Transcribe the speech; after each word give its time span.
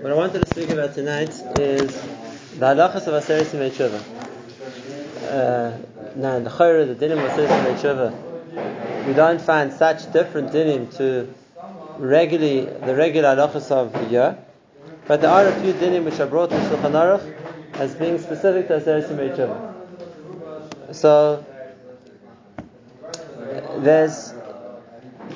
What 0.00 0.12
I 0.12 0.14
wanted 0.14 0.44
to 0.44 0.46
speak 0.48 0.70
about 0.70 0.94
tonight 0.94 1.30
is 1.58 1.90
the 2.56 2.66
halachas 2.66 3.08
of 3.08 3.14
Aseret 3.20 3.46
Simei. 3.46 3.72
Uh, 5.26 5.76
now, 6.14 6.38
the 6.38 6.50
Chayra, 6.50 6.86
the 6.86 6.94
dinim 6.94 7.18
of 7.18 7.32
Aseret 7.32 7.78
Simei 7.80 9.06
we 9.08 9.12
don't 9.12 9.40
find 9.40 9.72
such 9.72 10.12
different 10.12 10.52
dinim 10.52 10.96
to 10.98 11.34
regularly 11.98 12.66
the 12.86 12.94
regular 12.94 13.34
halachas 13.34 13.72
of 13.72 13.92
the 13.92 14.04
year, 14.04 14.38
but 15.08 15.20
there 15.20 15.30
are 15.30 15.48
a 15.48 15.60
few 15.62 15.72
dinim 15.72 16.04
which 16.04 16.20
are 16.20 16.28
brought 16.28 16.52
in 16.52 16.60
Shulchan 16.60 16.92
Aruch 16.92 17.34
as 17.74 17.96
being 17.96 18.20
specific 18.20 18.68
to 18.68 18.78
Aseret 18.78 19.08
Simei 19.08 19.34
Tshuva. 19.34 20.94
So, 20.94 21.44
there's 23.78 24.32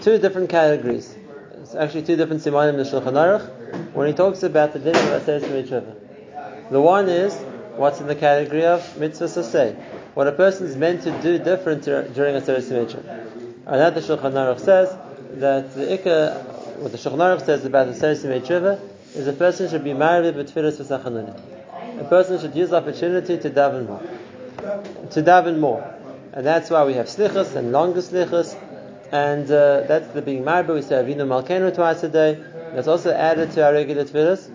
two 0.03 0.19
different 0.19 0.51
categories. 0.51 1.17
It's 1.63 1.75
actually 1.75 2.03
two 2.05 2.15
different 2.15 2.43
simanim 2.43 2.75
in 2.75 2.77
the 2.77 2.85
Shulchan 2.85 3.15
Aruch 3.15 3.62
when 3.93 4.07
he 4.07 4.13
talks 4.13 4.43
about 4.43 4.73
the 4.73 4.79
din 4.79 4.95
of 4.95 5.23
Aseret 5.23 5.51
Mitzvah. 5.51 5.97
The 6.71 6.81
one 6.81 7.09
is 7.09 7.35
what's 7.77 8.01
in 8.01 8.07
the 8.07 8.15
category 8.15 8.65
of 8.65 8.99
mitzvah 8.99 9.29
say, 9.43 9.75
what 10.15 10.27
a 10.27 10.33
person 10.33 10.67
is 10.67 10.77
meant 10.77 11.03
to 11.03 11.11
do 11.23 11.39
different 11.39 11.85
during 11.85 12.35
Aseret 12.41 12.71
Mitzvah. 12.71 13.27
And 13.67 13.81
that 13.81 13.95
the 13.95 14.01
Shulchan 14.01 14.33
Aruch 14.33 14.61
says 14.61 14.97
that 15.39 15.75
the 15.75 15.87
ikka, 15.87 16.79
what 16.79 16.93
the 16.93 16.99
Shulchan 16.99 17.19
Aruch 17.19 17.45
says 17.47 17.65
about 17.65 17.87
the 17.87 17.93
Aseret 17.93 18.25
Mitzvah 18.25 18.81
is 19.15 19.27
a 19.27 19.33
person 19.33 19.69
should 19.69 19.85
be 19.85 19.95
married 19.95 20.37
with 20.37 20.53
tefillas 20.53 20.81
v'sachanunim. 20.81 22.01
A 22.01 22.05
person 22.05 22.41
should 22.41 22.55
use 22.55 22.71
the 22.71 22.77
opportunity 22.77 23.39
to 23.39 23.51
daven 23.51 23.87
more, 23.87 24.03
to 25.11 25.23
daven 25.23 25.59
more, 25.59 25.95
and 26.33 26.47
that's 26.47 26.71
why 26.71 26.85
we 26.85 26.95
have 26.95 27.07
slichas 27.07 27.55
and 27.55 27.73
longer 27.73 28.01
slichas. 28.01 28.57
And 29.13 29.45
uh, 29.51 29.83
that's 29.83 30.09
the 30.15 30.23
being 30.23 30.43
married, 30.43 30.69
we 30.69 30.81
say 30.81 30.95
Avinu 30.95 31.27
Malkenu 31.27 31.75
twice 31.75 32.03
a 32.03 32.09
day. 32.09 32.43
That's 32.75 32.89
also 32.89 33.13
added 33.13 33.53
to 33.53 33.67
our 33.67 33.73
regular 33.73 34.05
tefillahs. 34.05 34.49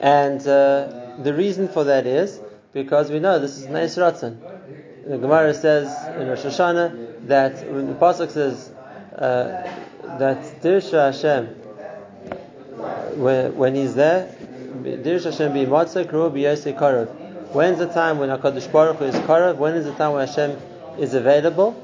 And 0.00 0.40
uh, 0.46 1.16
the 1.22 1.34
reason 1.34 1.68
for 1.68 1.84
that 1.84 2.06
is 2.06 2.40
because 2.72 3.10
we 3.10 3.20
know 3.20 3.38
this 3.38 3.56
is 3.56 3.66
Neis 3.66 3.96
Ratzon. 3.96 4.38
The 5.06 5.18
Gemara 5.18 5.54
says 5.54 5.86
in 6.18 6.28
Rosh 6.28 6.40
Hashanah 6.40 7.26
that 7.28 7.70
when 7.70 7.86
the 7.88 7.94
Pasuk 7.94 8.30
says 8.30 8.70
uh, 9.14 9.68
that 10.18 10.62
Dirsha 10.62 11.12
Hashem, 11.12 11.46
when, 13.20 13.56
when 13.56 13.74
he's 13.74 13.94
there, 13.94 14.34
Dirsha 14.82 15.30
Hashem 15.30 15.52
be 15.52 15.66
Matzah, 15.66 16.08
Kru 16.08 16.30
be 16.30 16.42
Karov. 16.42 17.08
When's 17.52 17.78
the 17.78 17.86
time 17.86 18.18
when 18.18 18.30
HaKadosh 18.30 18.70
Baruch 18.72 18.96
Hu 18.96 19.04
is 19.04 19.14
Karov? 19.14 19.56
When 19.56 19.74
is 19.74 19.84
the 19.84 19.94
time 19.94 20.12
when 20.12 20.26
Hashem 20.26 20.58
is 20.98 21.14
available? 21.14 21.80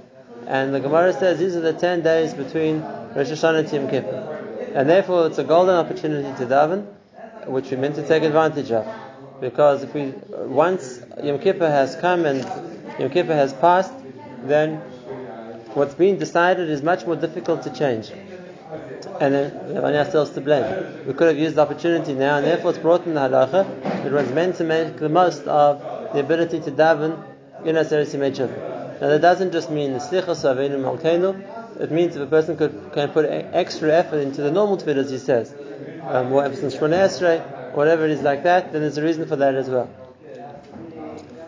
And 0.47 0.75
the 0.75 0.81
Gemara 0.81 1.13
says 1.13 1.39
these 1.39 1.55
are 1.55 1.61
the 1.61 1.73
10 1.73 2.03
days 2.03 2.35
between 2.35 2.83
Rosh 3.15 3.31
Hashanah 3.31 3.73
and 3.73 3.91
Kippur. 3.91 4.73
And 4.75 4.89
therefore 4.89 5.27
it's 5.27 5.39
a 5.39 5.45
golden 5.45 5.75
opportunity 5.75 6.29
to 6.39 6.47
daven, 6.47 6.87
which 7.47 7.71
we 7.71 7.77
meant 7.77 7.97
to 7.97 8.07
take 8.07 8.23
advantage 8.23 8.71
of. 8.71 8.87
Because 9.41 9.83
if 9.83 9.95
we, 9.95 10.13
once 10.31 11.01
Yom 11.23 11.39
Kippur 11.39 11.69
has 11.69 11.97
come 11.97 12.25
and 12.25 12.41
Yom 12.99 13.11
Kippur 13.11 13.35
has 13.35 13.53
passed, 13.53 13.93
then 14.45 14.77
what's 15.75 15.95
been 15.95 16.19
decided 16.19 16.69
is 16.69 16.83
much 16.83 17.05
more 17.07 17.17
difficult 17.17 17.63
to 17.65 17.71
change. 17.71 18.11
And 19.21 19.35
then 19.35 19.69
we 19.69 19.75
have 19.75 19.85
only 19.85 19.99
ourselves 19.99 20.31
to 20.33 20.41
blame. 20.41 21.07
We 21.07 21.15
could 21.15 21.29
have 21.29 21.39
used 21.39 21.57
the 21.57 21.63
opportunity 21.63 22.15
now, 22.15 22.37
and 22.37 22.47
therefore 22.47 22.71
it's 22.71 22.79
brought 22.79 23.07
in 23.07 23.15
the 23.15 23.21
halacha. 23.21 24.05
It 24.07 24.13
was 24.13 24.31
meant 24.31 24.57
to 24.57 24.65
make 24.65 24.99
the 24.99 25.09
most 25.09 25.43
of 25.43 25.81
the 26.13 26.21
ability 26.21 26.61
to 26.61 26.71
daven 26.71 27.23
in 27.65 27.77
Aseret 27.77 28.07
Simei 28.07 28.33
now 29.01 29.09
that 29.09 29.23
doesn't 29.23 29.53
just 29.53 29.71
mean 29.71 29.95
the 29.95 29.99
slichas 29.99 30.45
avenu 30.45 30.79
malkeinu. 30.79 31.60
It 31.81 31.91
means 31.91 32.15
if 32.15 32.21
a 32.21 32.27
person 32.27 32.59
could 32.59 32.93
can 32.93 33.09
put 33.09 33.25
extra 33.25 33.91
effort 33.91 34.19
into 34.19 34.43
the 34.43 34.51
normal 34.51 34.77
tefillas, 34.77 35.11
he 35.11 35.17
says, 35.17 35.55
um, 36.03 36.37
emphasis 36.37 36.77
on 36.77 36.91
Esrei, 36.91 37.75
whatever 37.75 38.05
it 38.05 38.11
is 38.11 38.21
like 38.21 38.43
that, 38.43 38.73
then 38.73 38.83
there's 38.83 38.99
a 38.99 39.03
reason 39.03 39.27
for 39.27 39.37
that 39.37 39.55
as 39.55 39.71
well. 39.71 39.87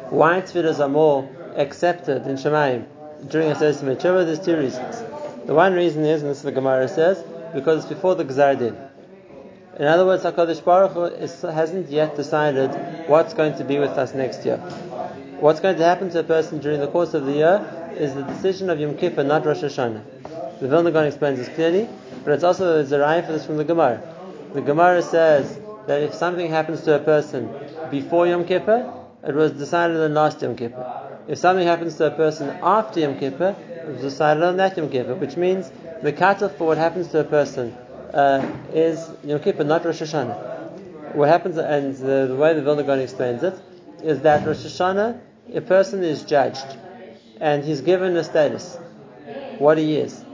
Why 0.08 0.40
tefillas 0.40 0.80
are 0.80 0.88
more 0.88 1.28
accepted 1.54 2.26
in 2.26 2.36
Shemayim 2.36 2.86
during 3.28 3.50
a 3.50 3.54
Sesame 3.54 3.94
Tshuva? 3.96 4.24
There's 4.24 4.40
two 4.40 4.56
reasons. 4.56 5.02
The 5.44 5.52
one 5.52 5.74
reason 5.74 6.02
is, 6.06 6.22
and 6.22 6.30
this 6.30 6.38
is 6.38 6.44
the 6.44 6.52
Gemara 6.52 6.88
says, 6.88 7.22
because 7.52 7.84
it's 7.84 7.92
before 7.92 8.14
the 8.14 8.24
Gzar 8.24 8.58
Din. 8.58 8.76
In 9.78 9.84
other 9.86 10.06
words, 10.06 10.22
HaKadosh 10.22 10.64
Baruch 10.64 10.92
Hu 10.92 11.04
is, 11.04 11.42
hasn't 11.42 11.90
yet 11.90 12.16
decided 12.16 12.70
what's 13.06 13.34
going 13.34 13.56
to 13.58 13.64
be 13.64 13.78
with 13.78 13.90
us 13.98 14.14
next 14.14 14.46
year. 14.46 14.56
What's 15.40 15.60
going 15.60 15.76
to 15.76 15.84
happen 15.84 16.08
to 16.10 16.20
a 16.20 16.24
person 16.24 16.60
during 16.60 16.80
the 16.80 16.88
course 16.88 17.12
of 17.12 17.26
the 17.26 17.32
year 17.32 17.81
is 17.96 18.14
the 18.14 18.22
decision 18.22 18.70
of 18.70 18.80
Yom 18.80 18.96
Kippur, 18.96 19.24
not 19.24 19.44
Rosh 19.44 19.62
Hashanah. 19.62 20.60
The 20.60 20.68
Vilna 20.68 20.90
Gaon 20.90 21.06
explains 21.06 21.38
this 21.38 21.48
clearly, 21.48 21.88
but 22.24 22.32
it's 22.32 22.44
also 22.44 22.80
a 22.80 22.84
zerayim 22.84 23.26
for 23.26 23.32
this 23.32 23.46
from 23.46 23.56
the 23.56 23.64
Gemara. 23.64 24.00
The 24.54 24.60
Gemara 24.60 25.02
says 25.02 25.58
that 25.86 26.02
if 26.02 26.14
something 26.14 26.50
happens 26.50 26.82
to 26.82 26.96
a 26.96 26.98
person 26.98 27.52
before 27.90 28.26
Yom 28.26 28.44
Kippur, 28.44 28.92
it 29.26 29.34
was 29.34 29.52
decided 29.52 29.96
on 29.98 30.14
last 30.14 30.42
Yom 30.42 30.56
Kippur. 30.56 31.24
If 31.28 31.38
something 31.38 31.66
happens 31.66 31.96
to 31.96 32.06
a 32.06 32.10
person 32.10 32.50
after 32.62 33.00
Yom 33.00 33.18
Kippur, 33.18 33.56
it 33.70 33.86
was 33.86 34.00
decided 34.00 34.42
on 34.42 34.56
that 34.56 34.76
Yom 34.76 34.88
Kippur, 34.88 35.14
which 35.14 35.36
means 35.36 35.70
the 36.02 36.12
cutoff 36.12 36.56
for 36.56 36.68
what 36.68 36.78
happens 36.78 37.08
to 37.08 37.20
a 37.20 37.24
person 37.24 37.72
uh, 38.12 38.46
is 38.72 39.10
Yom 39.24 39.40
Kippur, 39.40 39.64
not 39.64 39.84
Rosh 39.84 40.02
Hashanah. 40.02 41.14
What 41.14 41.28
happens, 41.28 41.56
and 41.58 41.94
the, 41.96 42.26
the 42.28 42.36
way 42.36 42.54
the 42.54 42.62
Vilna 42.62 42.82
Gaon 42.82 43.00
explains 43.00 43.42
it, 43.42 43.54
is 44.02 44.20
that 44.20 44.46
Rosh 44.46 44.58
Hashanah 44.58 45.20
a 45.54 45.60
person 45.60 46.02
is 46.02 46.22
judged 46.22 46.78
and 47.42 47.64
he's 47.64 47.80
given 47.80 48.16
a 48.16 48.22
status, 48.22 48.76
what 49.58 49.76
he 49.76 49.96
is. 49.96 50.24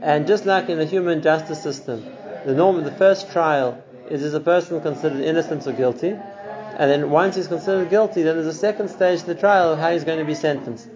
And 0.00 0.26
just 0.26 0.46
like 0.46 0.70
in 0.70 0.78
the 0.78 0.86
human 0.86 1.20
justice 1.20 1.62
system, 1.62 2.02
the 2.46 2.54
norm, 2.54 2.76
of 2.76 2.84
the 2.84 2.90
first 2.92 3.30
trial 3.30 3.84
is 4.08 4.22
is 4.22 4.32
a 4.32 4.40
person 4.40 4.80
considered 4.80 5.20
innocent 5.20 5.66
or 5.66 5.72
guilty, 5.72 6.08
and 6.08 6.90
then 6.90 7.10
once 7.10 7.36
he's 7.36 7.48
considered 7.48 7.90
guilty, 7.90 8.22
then 8.22 8.36
there's 8.36 8.46
a 8.46 8.58
second 8.58 8.88
stage 8.88 9.20
to 9.20 9.26
the 9.26 9.34
trial 9.34 9.74
of 9.74 9.78
how 9.78 9.92
he's 9.92 10.04
going 10.04 10.20
to 10.20 10.24
be 10.24 10.34
sentenced. 10.34 10.88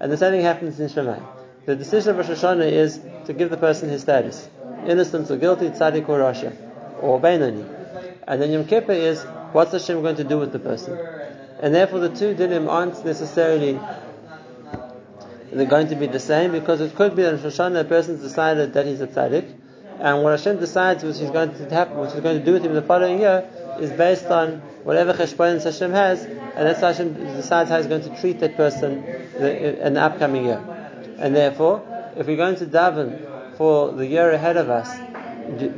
And 0.00 0.10
the 0.10 0.16
same 0.16 0.32
thing 0.32 0.42
happens 0.42 0.80
in 0.80 0.88
Shemai. 0.88 1.22
The 1.66 1.76
decision 1.76 2.10
of 2.10 2.28
Rosh 2.28 2.38
Hashanah 2.38 2.70
is 2.70 2.98
to 3.26 3.32
give 3.32 3.50
the 3.50 3.56
person 3.56 3.88
his 3.88 4.02
status, 4.02 4.48
innocent 4.86 5.30
or 5.30 5.36
guilty, 5.36 5.68
tzaddik 5.68 6.08
or 6.08 6.18
rasha, 6.18 6.52
or 7.00 7.20
Bainani. 7.20 7.64
And 8.26 8.42
then 8.42 8.50
Yom 8.50 8.66
Kippur 8.66 8.92
is 8.92 9.22
what's 9.52 9.70
Hashem 9.70 10.02
going 10.02 10.16
to 10.16 10.24
do 10.24 10.38
with 10.38 10.50
the 10.50 10.58
person 10.58 10.98
and 11.60 11.74
therefore 11.74 12.00
the 12.00 12.10
two 12.10 12.34
dinim 12.34 12.68
aren't 12.68 13.04
necessarily 13.04 13.80
going 15.52 15.88
to 15.88 15.96
be 15.96 16.06
the 16.06 16.20
same 16.20 16.52
because 16.52 16.80
it 16.80 16.94
could 16.94 17.16
be 17.16 17.22
that 17.22 17.34
in 17.34 17.40
Shoshana 17.40 17.80
a 17.80 17.84
person's 17.84 18.20
decided 18.20 18.74
that 18.74 18.86
he's 18.86 19.00
a 19.00 19.06
tzaddik, 19.06 19.54
and 19.98 20.22
what 20.22 20.38
Hashem 20.38 20.58
decides 20.58 21.02
which 21.02 21.20
is 21.20 21.30
going 21.30 21.54
to 21.54 21.70
happen, 21.70 21.98
which 21.98 22.12
is 22.12 22.20
going 22.20 22.38
to 22.38 22.44
do 22.44 22.52
with 22.52 22.64
him 22.64 22.74
the 22.74 22.82
following 22.82 23.20
year, 23.20 23.48
is 23.80 23.90
based 23.92 24.26
on 24.26 24.60
whatever 24.84 25.12
cheshbonis 25.12 25.64
Hashem 25.64 25.92
has, 25.92 26.24
and 26.24 26.66
that's 26.66 26.80
how 26.80 26.88
Hashem 26.88 27.14
decides 27.14 27.70
how 27.70 27.78
He's 27.78 27.86
going 27.86 28.02
to 28.02 28.20
treat 28.20 28.40
that 28.40 28.56
person 28.56 29.04
in 29.04 29.94
the 29.94 30.00
upcoming 30.00 30.44
year. 30.44 30.62
And 31.18 31.34
therefore, 31.34 31.82
if 32.16 32.26
we're 32.26 32.36
going 32.36 32.56
to 32.56 32.66
daven 32.66 33.56
for 33.56 33.92
the 33.92 34.06
year 34.06 34.30
ahead 34.30 34.56
of 34.56 34.68
us 34.68 34.90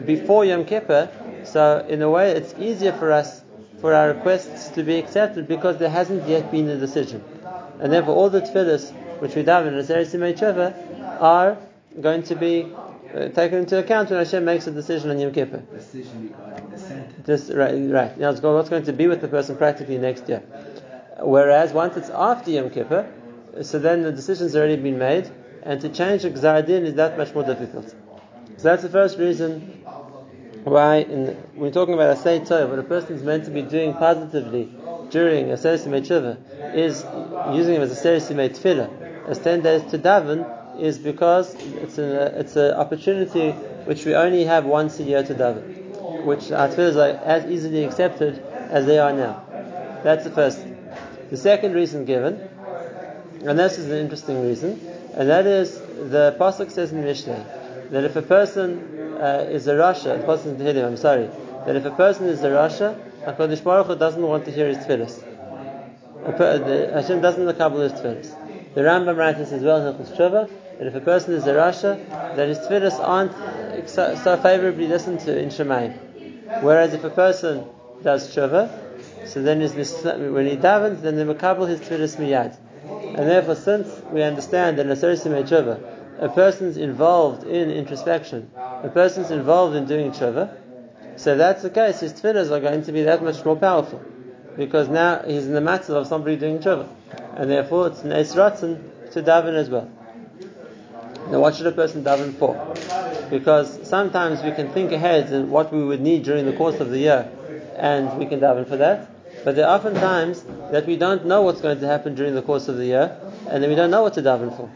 before 0.04 0.44
Yom 0.44 0.64
Kippur, 0.64 1.10
so 1.44 1.86
in 1.88 2.02
a 2.02 2.10
way 2.10 2.32
it's 2.32 2.54
easier 2.58 2.92
for 2.92 3.12
us 3.12 3.42
for 3.80 3.94
our 3.94 4.08
requests 4.08 4.68
to 4.70 4.82
be 4.82 4.96
accepted 4.98 5.46
because 5.46 5.78
there 5.78 5.90
hasn't 5.90 6.28
yet 6.28 6.50
been 6.50 6.68
a 6.68 6.76
decision. 6.76 7.22
And 7.80 7.92
therefore, 7.92 8.16
all 8.16 8.30
the 8.30 8.40
tefillahs 8.40 8.92
which 9.20 9.34
we 9.34 9.42
daven 9.42 9.68
in 9.68 9.74
Aseret 9.74 10.06
Simei 10.06 11.20
are 11.20 11.58
going 12.00 12.22
to 12.24 12.34
be 12.34 12.72
uh, 13.14 13.28
taken 13.28 13.58
into 13.58 13.78
account 13.78 14.10
when 14.10 14.18
Hashem 14.18 14.44
makes 14.44 14.66
a 14.66 14.70
decision 14.70 15.10
on 15.10 15.18
Yom 15.18 15.32
Kippur. 15.32 15.58
Decision 15.58 16.28
regarding 16.28 16.70
the 16.70 16.78
sentence. 16.78 17.26
Just, 17.26 17.52
right, 17.52 17.72
right. 17.72 18.18
Now, 18.18 18.32
what's 18.32 18.68
going 18.68 18.84
to 18.84 18.92
be 18.92 19.06
with 19.06 19.20
the 19.20 19.28
person 19.28 19.56
practically 19.56 19.98
next 19.98 20.28
year. 20.28 20.42
Whereas 21.20 21.72
once 21.72 21.96
it's 21.96 22.10
after 22.10 22.50
Yom 22.50 22.70
Kippur, 22.70 23.10
so 23.62 23.78
then 23.78 24.02
the 24.02 24.12
decision's 24.12 24.54
already 24.54 24.76
been 24.76 24.98
made, 24.98 25.30
and 25.62 25.80
to 25.80 25.88
change 25.88 26.24
a 26.24 26.30
Gzardin 26.30 26.84
is 26.84 26.94
that 26.94 27.18
much 27.18 27.34
more 27.34 27.44
difficult. 27.44 27.88
So 27.88 28.62
that's 28.62 28.82
the 28.82 28.88
first 28.88 29.18
reason 29.18 29.60
why 30.64 30.96
in, 30.96 31.26
when 31.26 31.36
we're 31.54 31.70
talking 31.70 31.94
about 31.94 32.16
Asay 32.16 32.46
Tov, 32.46 32.70
what 32.70 32.78
a 32.78 32.82
person 32.82 33.16
is 33.16 33.22
meant 33.22 33.44
to 33.46 33.50
be 33.50 33.62
doing 33.62 33.94
positively 33.94 34.72
during 35.10 35.50
a 35.50 35.54
Simei 35.54 36.02
Tshuva 36.02 36.74
is 36.74 37.04
using 37.56 37.76
him 37.76 37.82
as 37.82 37.92
a 37.92 38.20
Simei 38.20 38.50
Tefillah, 38.50 38.97
as 39.28 39.38
10 39.38 39.62
days 39.62 39.82
to 39.90 39.98
daven, 39.98 40.46
is 40.80 40.98
because 40.98 41.54
it's 41.54 41.98
an 41.98 42.10
it's 42.40 42.56
an 42.56 42.74
opportunity 42.74 43.50
which 43.90 44.04
we 44.04 44.14
only 44.14 44.44
have 44.44 44.64
once 44.64 45.00
a 45.00 45.02
year 45.02 45.22
to 45.22 45.34
daven, 45.34 46.24
which 46.24 46.52
our 46.52 46.68
tefillahs 46.68 46.96
are 46.96 47.24
as 47.24 47.50
easily 47.50 47.84
accepted 47.84 48.38
as 48.70 48.86
they 48.86 48.98
are 48.98 49.12
now. 49.12 49.44
That's 50.04 50.24
the 50.24 50.30
first. 50.30 50.64
The 51.30 51.36
second 51.36 51.74
reason 51.74 52.04
given, 52.04 52.48
and 53.44 53.58
this 53.58 53.78
is 53.78 53.90
an 53.90 53.98
interesting 53.98 54.46
reason, 54.46 54.80
and 55.14 55.28
that 55.28 55.46
is 55.46 55.78
the 55.78 56.36
Pasuk 56.38 56.70
says 56.70 56.92
in 56.92 57.04
Mishnah 57.04 57.44
that 57.90 58.04
if 58.04 58.16
a 58.16 58.22
person 58.22 59.16
uh, 59.20 59.46
is 59.50 59.66
a 59.66 59.74
rasha, 59.74 60.20
the 60.20 60.24
person 60.24 60.58
to 60.58 60.64
him, 60.64 60.84
I'm 60.84 60.96
sorry, 60.96 61.28
that 61.66 61.76
if 61.76 61.84
a 61.84 61.90
person 61.90 62.26
is 62.28 62.42
a 62.44 62.50
rasha, 62.50 62.96
HaKadosh 63.24 63.64
Baruch 63.64 63.86
Hu 63.88 63.96
doesn't 63.96 64.22
want 64.22 64.44
to 64.44 64.52
hear 64.52 64.68
his 64.68 64.78
tefillahs. 64.78 65.22
Hashem 66.94 67.20
doesn't 67.20 67.58
kabul 67.58 67.80
his 67.80 67.92
tefillahs. 67.92 68.47
The 68.74 68.82
Rambam 68.82 69.16
writes 69.16 69.52
as 69.52 69.62
well 69.62 69.86
in 69.86 69.94
Hilchos 69.94 70.16
Tshuva 70.16 70.50
that 70.78 70.86
if 70.86 70.94
a 70.94 71.00
person 71.00 71.34
is 71.34 71.46
a 71.46 71.54
rasha, 71.54 72.36
that 72.36 72.48
his 72.48 72.58
tefillahs 72.58 72.98
aren't 73.00 73.32
so, 73.88 74.14
so 74.14 74.36
favorably 74.36 74.86
listened 74.86 75.20
to 75.20 75.36
in 75.36 75.48
Shemayim. 75.48 75.94
Whereas 76.62 76.94
if 76.94 77.04
a 77.04 77.10
person 77.10 77.64
does 78.02 78.34
tshuva, 78.34 78.70
so 79.26 79.42
then 79.42 79.60
is 79.60 79.72
when 79.72 80.46
he 80.46 80.56
davens, 80.56 81.02
then 81.02 81.16
the 81.16 81.24
makabel 81.24 81.68
his 81.68 81.80
tefillas 81.80 82.16
miyad. 82.16 82.56
And 83.16 83.28
therefore, 83.28 83.56
since 83.56 83.88
we 84.12 84.22
understand 84.22 84.78
that 84.78 84.86
a 84.86 84.90
tshuva, 84.90 85.80
a 86.20 86.28
person's 86.28 86.76
involved 86.76 87.44
in 87.44 87.70
introspection, 87.70 88.50
a 88.56 88.88
person's 88.88 89.30
involved 89.30 89.76
in 89.76 89.86
doing 89.86 90.12
tshuva, 90.12 90.56
so 91.16 91.36
that's 91.36 91.62
the 91.62 91.70
case, 91.70 92.00
his 92.00 92.12
tefillahs 92.12 92.50
are 92.50 92.60
going 92.60 92.84
to 92.84 92.92
be 92.92 93.02
that 93.02 93.22
much 93.22 93.44
more 93.44 93.56
powerful. 93.56 94.00
Because 94.56 94.88
now 94.88 95.22
he's 95.26 95.46
in 95.46 95.52
the 95.52 95.60
matter 95.60 95.94
of 95.96 96.06
somebody 96.06 96.36
doing 96.36 96.60
tshuva. 96.60 96.88
And 97.36 97.50
therefore 97.50 97.88
it's 97.88 98.02
an 98.02 98.10
ratzon 98.10 98.82
to 99.12 99.22
daven 99.22 99.54
as 99.54 99.70
well. 99.70 99.90
Now 101.30 101.40
what 101.40 101.56
should 101.56 101.66
a 101.66 101.72
person 101.72 102.04
daven 102.04 102.34
for? 102.34 102.54
Because 103.30 103.86
sometimes 103.86 104.42
we 104.42 104.52
can 104.52 104.70
think 104.72 104.92
ahead 104.92 105.30
and 105.30 105.50
what 105.50 105.72
we 105.72 105.84
would 105.84 106.00
need 106.00 106.22
during 106.22 106.46
the 106.46 106.54
course 106.54 106.80
of 106.80 106.90
the 106.90 106.98
year 106.98 107.30
and 107.76 108.18
we 108.18 108.26
can 108.26 108.40
daven 108.40 108.66
for 108.68 108.76
that. 108.76 109.10
But 109.44 109.56
there 109.56 109.66
are 109.66 109.76
often 109.76 109.94
times 109.94 110.42
that 110.72 110.86
we 110.86 110.96
don't 110.96 111.26
know 111.26 111.42
what's 111.42 111.60
going 111.60 111.80
to 111.80 111.86
happen 111.86 112.14
during 112.14 112.34
the 112.34 112.42
course 112.42 112.68
of 112.68 112.76
the 112.76 112.86
year 112.86 113.16
and 113.48 113.62
then 113.62 113.70
we 113.70 113.76
don't 113.76 113.90
know 113.90 114.02
what 114.02 114.14
to 114.14 114.22
daven 114.22 114.56
for. 114.56 114.70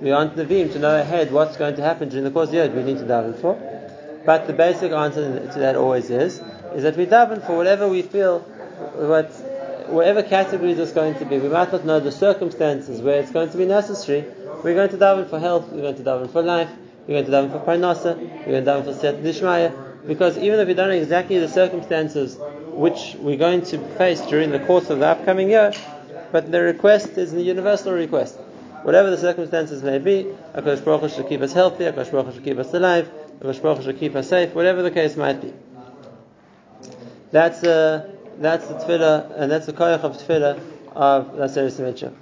We 0.00 0.12
aren't 0.12 0.36
Nevi'im 0.36 0.72
to 0.72 0.78
know 0.78 1.00
ahead 1.00 1.32
what's 1.32 1.56
going 1.56 1.74
to 1.76 1.82
happen 1.82 2.08
during 2.08 2.24
the 2.24 2.30
course 2.30 2.48
of 2.48 2.52
the 2.52 2.58
year 2.58 2.70
we 2.70 2.82
need 2.84 2.98
to 2.98 3.04
daven 3.04 3.40
for. 3.40 3.56
But 4.24 4.46
the 4.46 4.52
basic 4.52 4.92
answer 4.92 5.50
to 5.52 5.58
that 5.58 5.74
always 5.74 6.10
is, 6.10 6.40
is 6.74 6.82
that 6.82 6.96
we 6.96 7.06
daven 7.06 7.44
for 7.46 7.56
whatever 7.56 7.88
we 7.88 8.02
feel, 8.02 8.40
what, 8.94 9.32
whatever 9.88 10.22
categories 10.22 10.78
it's 10.78 10.92
going 10.92 11.14
to 11.16 11.24
be. 11.24 11.38
We 11.38 11.48
might 11.48 11.72
not 11.72 11.84
know 11.84 12.00
the 12.00 12.12
circumstances 12.12 13.00
where 13.00 13.20
it's 13.20 13.30
going 13.30 13.50
to 13.50 13.56
be 13.56 13.66
necessary. 13.66 14.24
We're 14.62 14.74
going 14.74 14.90
to 14.90 14.96
daven 14.96 15.28
for 15.28 15.38
health, 15.38 15.68
we're 15.70 15.82
going 15.82 15.96
to 15.96 16.02
daven 16.02 16.30
for 16.30 16.42
life, 16.42 16.70
we're 17.06 17.22
going 17.22 17.26
to 17.26 17.30
daven 17.30 17.52
for 17.52 17.60
parnasa, 17.60 18.16
we're 18.16 18.62
going 18.62 18.64
to 18.64 18.70
daven 18.70 18.84
for 18.84 18.94
set 18.94 19.22
dishmaya. 19.22 20.06
Because 20.06 20.38
even 20.38 20.60
if 20.60 20.68
we 20.68 20.74
don't 20.74 20.88
know 20.88 20.94
exactly 20.94 21.38
the 21.38 21.48
circumstances 21.48 22.38
which 22.68 23.16
we're 23.18 23.36
going 23.36 23.62
to 23.62 23.78
face 23.96 24.20
during 24.22 24.50
the 24.50 24.60
course 24.60 24.88
of 24.90 25.00
the 25.00 25.06
upcoming 25.06 25.50
year, 25.50 25.72
but 26.30 26.50
the 26.50 26.60
request 26.60 27.18
is 27.18 27.32
a 27.34 27.42
universal 27.42 27.92
request. 27.92 28.36
Whatever 28.82 29.10
the 29.10 29.18
circumstances 29.18 29.82
may 29.82 29.98
be, 29.98 30.24
Akash 30.54 30.84
Baruch 30.84 31.10
should 31.10 31.28
keep 31.28 31.40
us 31.40 31.52
healthy, 31.52 31.84
Akash 31.84 32.12
Baruch 32.12 32.34
should 32.34 32.44
keep 32.44 32.58
us 32.58 32.72
alive, 32.72 33.10
Akash 33.40 33.60
Baruch 33.60 33.82
should 33.82 33.98
keep 33.98 34.14
us 34.14 34.28
safe, 34.28 34.54
whatever 34.54 34.82
the 34.82 34.90
case 34.90 35.16
might 35.16 35.40
be. 35.40 35.52
That's 37.30 37.62
uh, 37.64 38.08
that's 38.40 38.66
the 38.68 38.74
tefillah, 38.74 39.32
and 39.36 39.50
that's 39.50 39.66
the 39.66 39.72
koyach 39.72 40.00
of 40.00 40.16
tefillah 40.16 40.60
of 40.94 41.38
Nasser 41.38 41.66
Simetra. 41.66 42.12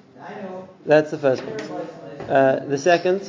That's 0.84 1.10
the 1.10 1.18
first 1.18 1.44
point. 1.44 1.62
Uh, 2.28 2.60
the 2.66 2.78
second, 2.78 3.28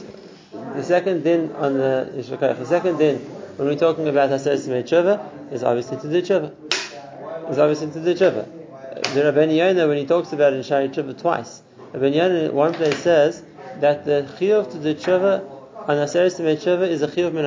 the 0.51 0.83
second 0.83 1.23
din 1.23 1.51
on 1.53 1.73
the 1.73 2.11
the 2.15 2.65
second 2.65 2.97
din 2.97 3.17
when 3.57 3.67
we're 3.67 3.75
talking 3.75 4.07
about 4.07 4.29
Nasser 4.29 4.53
Simetra 4.53 5.51
is 5.51 5.63
obviously 5.63 5.97
to 5.97 6.09
do 6.09 6.21
tshuva. 6.21 7.49
Is 7.49 7.57
obviously 7.57 7.91
to 7.91 8.03
do 8.03 8.13
tshuva. 8.13 9.13
The 9.13 9.23
Rabbi 9.23 9.43
Yonah, 9.51 9.87
when 9.87 9.97
he 9.97 10.05
talks 10.05 10.33
about 10.33 10.53
it 10.53 10.57
in 10.57 10.63
Sha'arei 10.63 10.93
Tshuva 10.93 11.19
twice, 11.19 11.61
Rabbi 11.93 12.07
Yonah 12.07 12.51
one 12.51 12.73
place 12.73 12.97
says 12.97 13.43
that 13.79 14.05
the 14.05 14.27
chiyuv 14.37 14.71
to 14.71 14.79
do 14.79 14.95
tshuva 14.95 15.87
on 15.87 15.97
Nasser 15.97 16.25
Simetra 16.25 16.87
is 16.87 17.01
a 17.01 17.07
chiyuv 17.07 17.33
min 17.33 17.45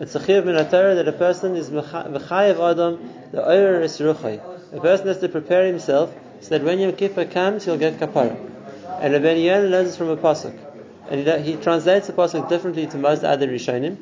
it's 0.00 0.14
a 0.14 0.20
chiyuv 0.20 0.46
min 0.46 0.56
that 0.56 1.08
a 1.08 1.12
person 1.12 1.56
is 1.56 1.70
v'chayev 1.70 2.70
adam 2.70 3.10
the 3.32 3.48
oyer 3.48 3.80
is 3.82 3.98
ruchay. 3.98 4.40
A 4.72 4.80
person 4.80 5.08
has 5.08 5.18
to 5.18 5.28
prepare 5.28 5.66
himself 5.66 6.14
so 6.40 6.50
that 6.50 6.64
when 6.64 6.78
Yom 6.78 6.92
Kippur 6.92 7.24
comes, 7.26 7.64
he'll 7.64 7.76
get 7.76 7.98
kapara. 7.98 8.36
And 9.00 9.12
Rabbi 9.12 9.36
Yoel 9.36 9.70
learns 9.70 9.96
from 9.96 10.08
a 10.08 10.16
pasuk, 10.16 10.58
and 11.08 11.26
he, 11.26 11.52
he, 11.52 11.56
translates 11.56 12.06
the 12.06 12.12
pasuk 12.12 12.48
differently 12.48 12.86
to 12.86 12.96
most 12.96 13.24
other 13.24 13.46
rishonim, 13.46 13.96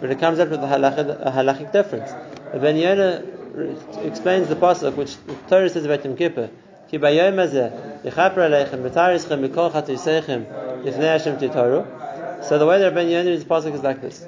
but 0.00 0.10
it 0.10 0.18
comes 0.18 0.38
out 0.40 0.50
with 0.50 0.62
a, 0.62 0.66
halachic, 0.66 1.26
a 1.26 1.30
halachic 1.30 1.72
difference. 1.72 2.10
Rabbi 2.52 2.72
Yoel 2.72 4.04
explains 4.04 4.48
the 4.48 4.56
pasuk 4.56 4.96
which 4.96 5.16
the 5.24 5.34
Torah 5.48 5.68
says 5.68 5.84
about 5.84 6.04
Yom 6.04 6.16
Kippur. 6.16 6.50
כי 6.88 6.98
ביום 6.98 7.38
הזה 7.38 7.68
יכפר 8.04 8.40
עליכם 8.40 8.78
ותאריסכם 8.82 9.42
מכל 9.42 9.68
חטאיכם 9.70 10.42
לפני 10.84 11.08
השם 11.08 11.34
תתארו. 11.38 11.82
So 12.42 12.58
the 12.58 12.66
way 12.66 12.78
that 12.78 12.94
Rabbi 12.94 13.04
Yoel 13.04 13.26
reads 13.26 13.44
the 13.44 13.48
pasuk 13.48 13.74
is 13.74 13.82
like 13.82 14.00
this. 14.00 14.26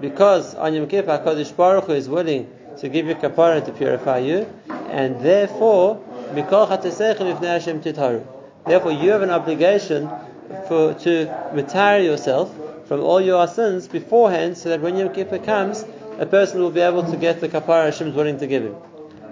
Because 0.00 0.54
on 0.56 0.74
Yom 0.74 0.86
Kippur, 0.88 1.18
HaKadosh 1.18 1.56
Baruch 1.56 1.84
Hu 1.84 1.92
is 1.92 2.06
willing 2.06 2.50
to 2.78 2.88
give 2.90 3.06
you 3.06 3.14
kapara 3.14 3.64
to 3.64 3.72
purify 3.72 4.18
you, 4.18 4.46
and 4.68 5.18
therefore, 5.20 6.02
Therefore, 8.66 8.92
you 8.92 9.10
have 9.10 9.22
an 9.22 9.30
obligation 9.30 10.10
for 10.68 10.92
to 10.94 11.48
retire 11.52 12.02
yourself 12.02 12.54
from 12.86 13.00
all 13.00 13.20
your 13.22 13.46
sins 13.48 13.88
beforehand, 13.88 14.58
so 14.58 14.68
that 14.68 14.82
when 14.82 14.96
Yom 14.96 15.14
Kippur 15.14 15.38
comes, 15.38 15.84
a 16.18 16.26
person 16.26 16.60
will 16.60 16.70
be 16.70 16.80
able 16.80 17.10
to 17.10 17.16
get 17.16 17.40
the 17.40 17.48
kapara 17.48 17.86
Hashem 17.86 18.08
is 18.08 18.14
willing 18.14 18.38
to 18.38 18.46
give 18.46 18.64
him. 18.64 18.76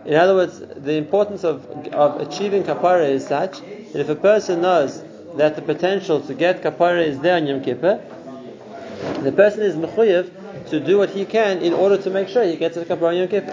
In 0.06 0.14
other 0.14 0.34
words, 0.34 0.58
the 0.58 0.94
importance 0.94 1.44
of, 1.44 1.66
of 1.92 2.20
achieving 2.22 2.62
kapara 2.62 3.08
is 3.08 3.26
such 3.26 3.60
that 3.60 4.00
if 4.00 4.08
a 4.08 4.16
person 4.16 4.62
knows 4.62 5.02
that 5.36 5.56
the 5.56 5.62
potential 5.62 6.20
to 6.20 6.34
get 6.34 6.62
kapara 6.62 7.06
is 7.06 7.18
there 7.20 7.36
on 7.36 7.46
Yom 7.46 7.62
Kippur, 7.62 8.00
the 9.22 9.32
person 9.32 9.62
is 9.62 9.74
mechuyev 9.74 10.68
to 10.68 10.80
do 10.80 10.98
what 10.98 11.10
he 11.10 11.24
can 11.24 11.58
in 11.58 11.72
order 11.72 11.96
to 11.96 12.10
make 12.10 12.28
sure 12.28 12.44
he 12.44 12.56
gets 12.56 12.76
the 12.76 12.84
kapara 12.84 13.08
on 13.08 13.16
Yom 13.16 13.28
Kippur. 13.28 13.52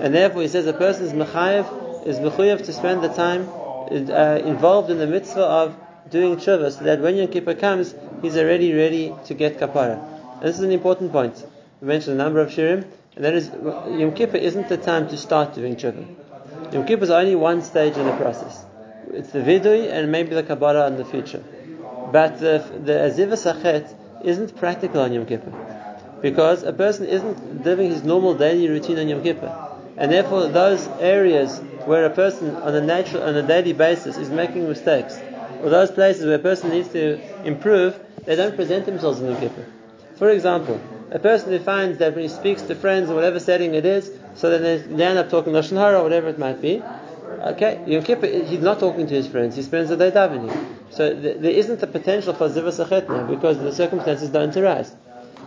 And 0.00 0.14
therefore, 0.14 0.42
he 0.42 0.48
says 0.48 0.66
a 0.66 0.72
person 0.72 1.06
is 1.06 1.12
mechayev, 1.12 2.06
is 2.06 2.18
mechuyev 2.18 2.64
to 2.64 2.72
spend 2.72 3.02
the 3.02 3.08
time 3.08 3.48
uh, 3.48 4.40
involved 4.44 4.90
in 4.90 4.98
the 4.98 5.06
mitzvah 5.06 5.42
of 5.42 5.76
doing 6.10 6.36
tshuva, 6.36 6.72
so 6.72 6.84
that 6.84 7.00
when 7.00 7.16
Yom 7.16 7.28
Kippur 7.28 7.54
comes, 7.54 7.94
he's 8.22 8.36
already 8.36 8.72
ready 8.72 9.14
to 9.26 9.34
get 9.34 9.58
kapara. 9.58 10.02
And 10.34 10.42
this 10.42 10.56
is 10.56 10.62
an 10.62 10.72
important 10.72 11.12
point. 11.12 11.44
We 11.80 11.88
mentioned 11.88 12.18
a 12.18 12.22
number 12.22 12.40
of 12.40 12.50
shirim, 12.50 12.86
and 13.16 13.24
that 13.24 13.34
is 13.34 13.48
Yom 13.48 14.14
Kippur 14.14 14.36
isn't 14.36 14.68
the 14.68 14.76
time 14.76 15.08
to 15.08 15.16
start 15.16 15.54
doing 15.54 15.76
tshuva. 15.76 16.72
Yom 16.72 16.86
Kippur 16.86 17.04
is 17.04 17.10
only 17.10 17.34
one 17.34 17.62
stage 17.62 17.96
in 17.96 18.06
the 18.06 18.16
process 18.16 18.57
it's 19.12 19.30
the 19.30 19.40
vidui 19.40 19.90
and 19.90 20.10
maybe 20.12 20.34
the 20.34 20.42
Kabbalah 20.42 20.86
in 20.86 20.96
the 20.96 21.04
future. 21.04 21.42
But 22.12 22.40
the, 22.40 22.64
the 22.84 22.92
Aziva 22.92 23.36
Sachet 23.36 23.94
isn't 24.24 24.56
practical 24.56 25.00
on 25.00 25.12
Yom 25.12 25.26
Kippur. 25.26 25.52
Because 26.22 26.62
a 26.62 26.72
person 26.72 27.06
isn't 27.06 27.64
living 27.64 27.90
his 27.90 28.02
normal 28.02 28.34
daily 28.34 28.68
routine 28.68 28.98
on 28.98 29.08
Yom 29.08 29.22
Kippur. 29.22 29.52
And 29.96 30.10
therefore 30.12 30.48
those 30.48 30.86
areas 31.00 31.58
where 31.84 32.06
a 32.06 32.10
person 32.10 32.54
on 32.56 32.74
a 32.74 32.80
natural 32.80 33.22
on 33.22 33.34
a 33.34 33.42
daily 33.42 33.72
basis 33.72 34.16
is 34.16 34.30
making 34.30 34.68
mistakes, 34.68 35.18
or 35.62 35.70
those 35.70 35.90
places 35.90 36.24
where 36.24 36.34
a 36.34 36.38
person 36.38 36.70
needs 36.70 36.88
to 36.90 37.18
improve, 37.44 37.98
they 38.24 38.36
don't 38.36 38.56
present 38.56 38.86
themselves 38.86 39.20
in 39.20 39.30
Yom 39.30 39.40
Kippur. 39.40 39.66
For 40.16 40.30
example, 40.30 40.80
a 41.10 41.18
person 41.18 41.50
who 41.50 41.58
finds 41.58 41.98
that 41.98 42.14
when 42.14 42.22
he 42.22 42.28
speaks 42.28 42.62
to 42.62 42.74
friends 42.74 43.10
or 43.10 43.14
whatever 43.14 43.40
setting 43.40 43.74
it 43.74 43.86
is, 43.86 44.10
so 44.34 44.50
then 44.50 44.96
they 44.96 45.04
end 45.04 45.18
up 45.18 45.30
talking 45.30 45.52
Lashon 45.52 45.76
Hara 45.76 46.00
or 46.00 46.02
whatever 46.02 46.28
it 46.28 46.38
might 46.38 46.60
be, 46.60 46.82
Okay, 47.28 47.82
Yom 47.86 48.02
Kippur, 48.02 48.26
he's 48.26 48.60
not 48.60 48.80
talking 48.80 49.06
to 49.06 49.14
his 49.14 49.26
friends, 49.26 49.54
he 49.54 49.62
spends 49.62 49.90
the 49.90 49.96
day 49.96 50.10
davening. 50.10 50.50
So 50.90 51.12
th- 51.12 51.38
there 51.38 51.50
isn't 51.52 51.78
the 51.80 51.86
potential 51.86 52.32
for 52.32 52.48
zivas 52.48 52.78
now 53.08 53.26
because 53.26 53.58
the 53.58 53.70
circumstances 53.70 54.30
don't 54.30 54.56
arise. 54.56 54.94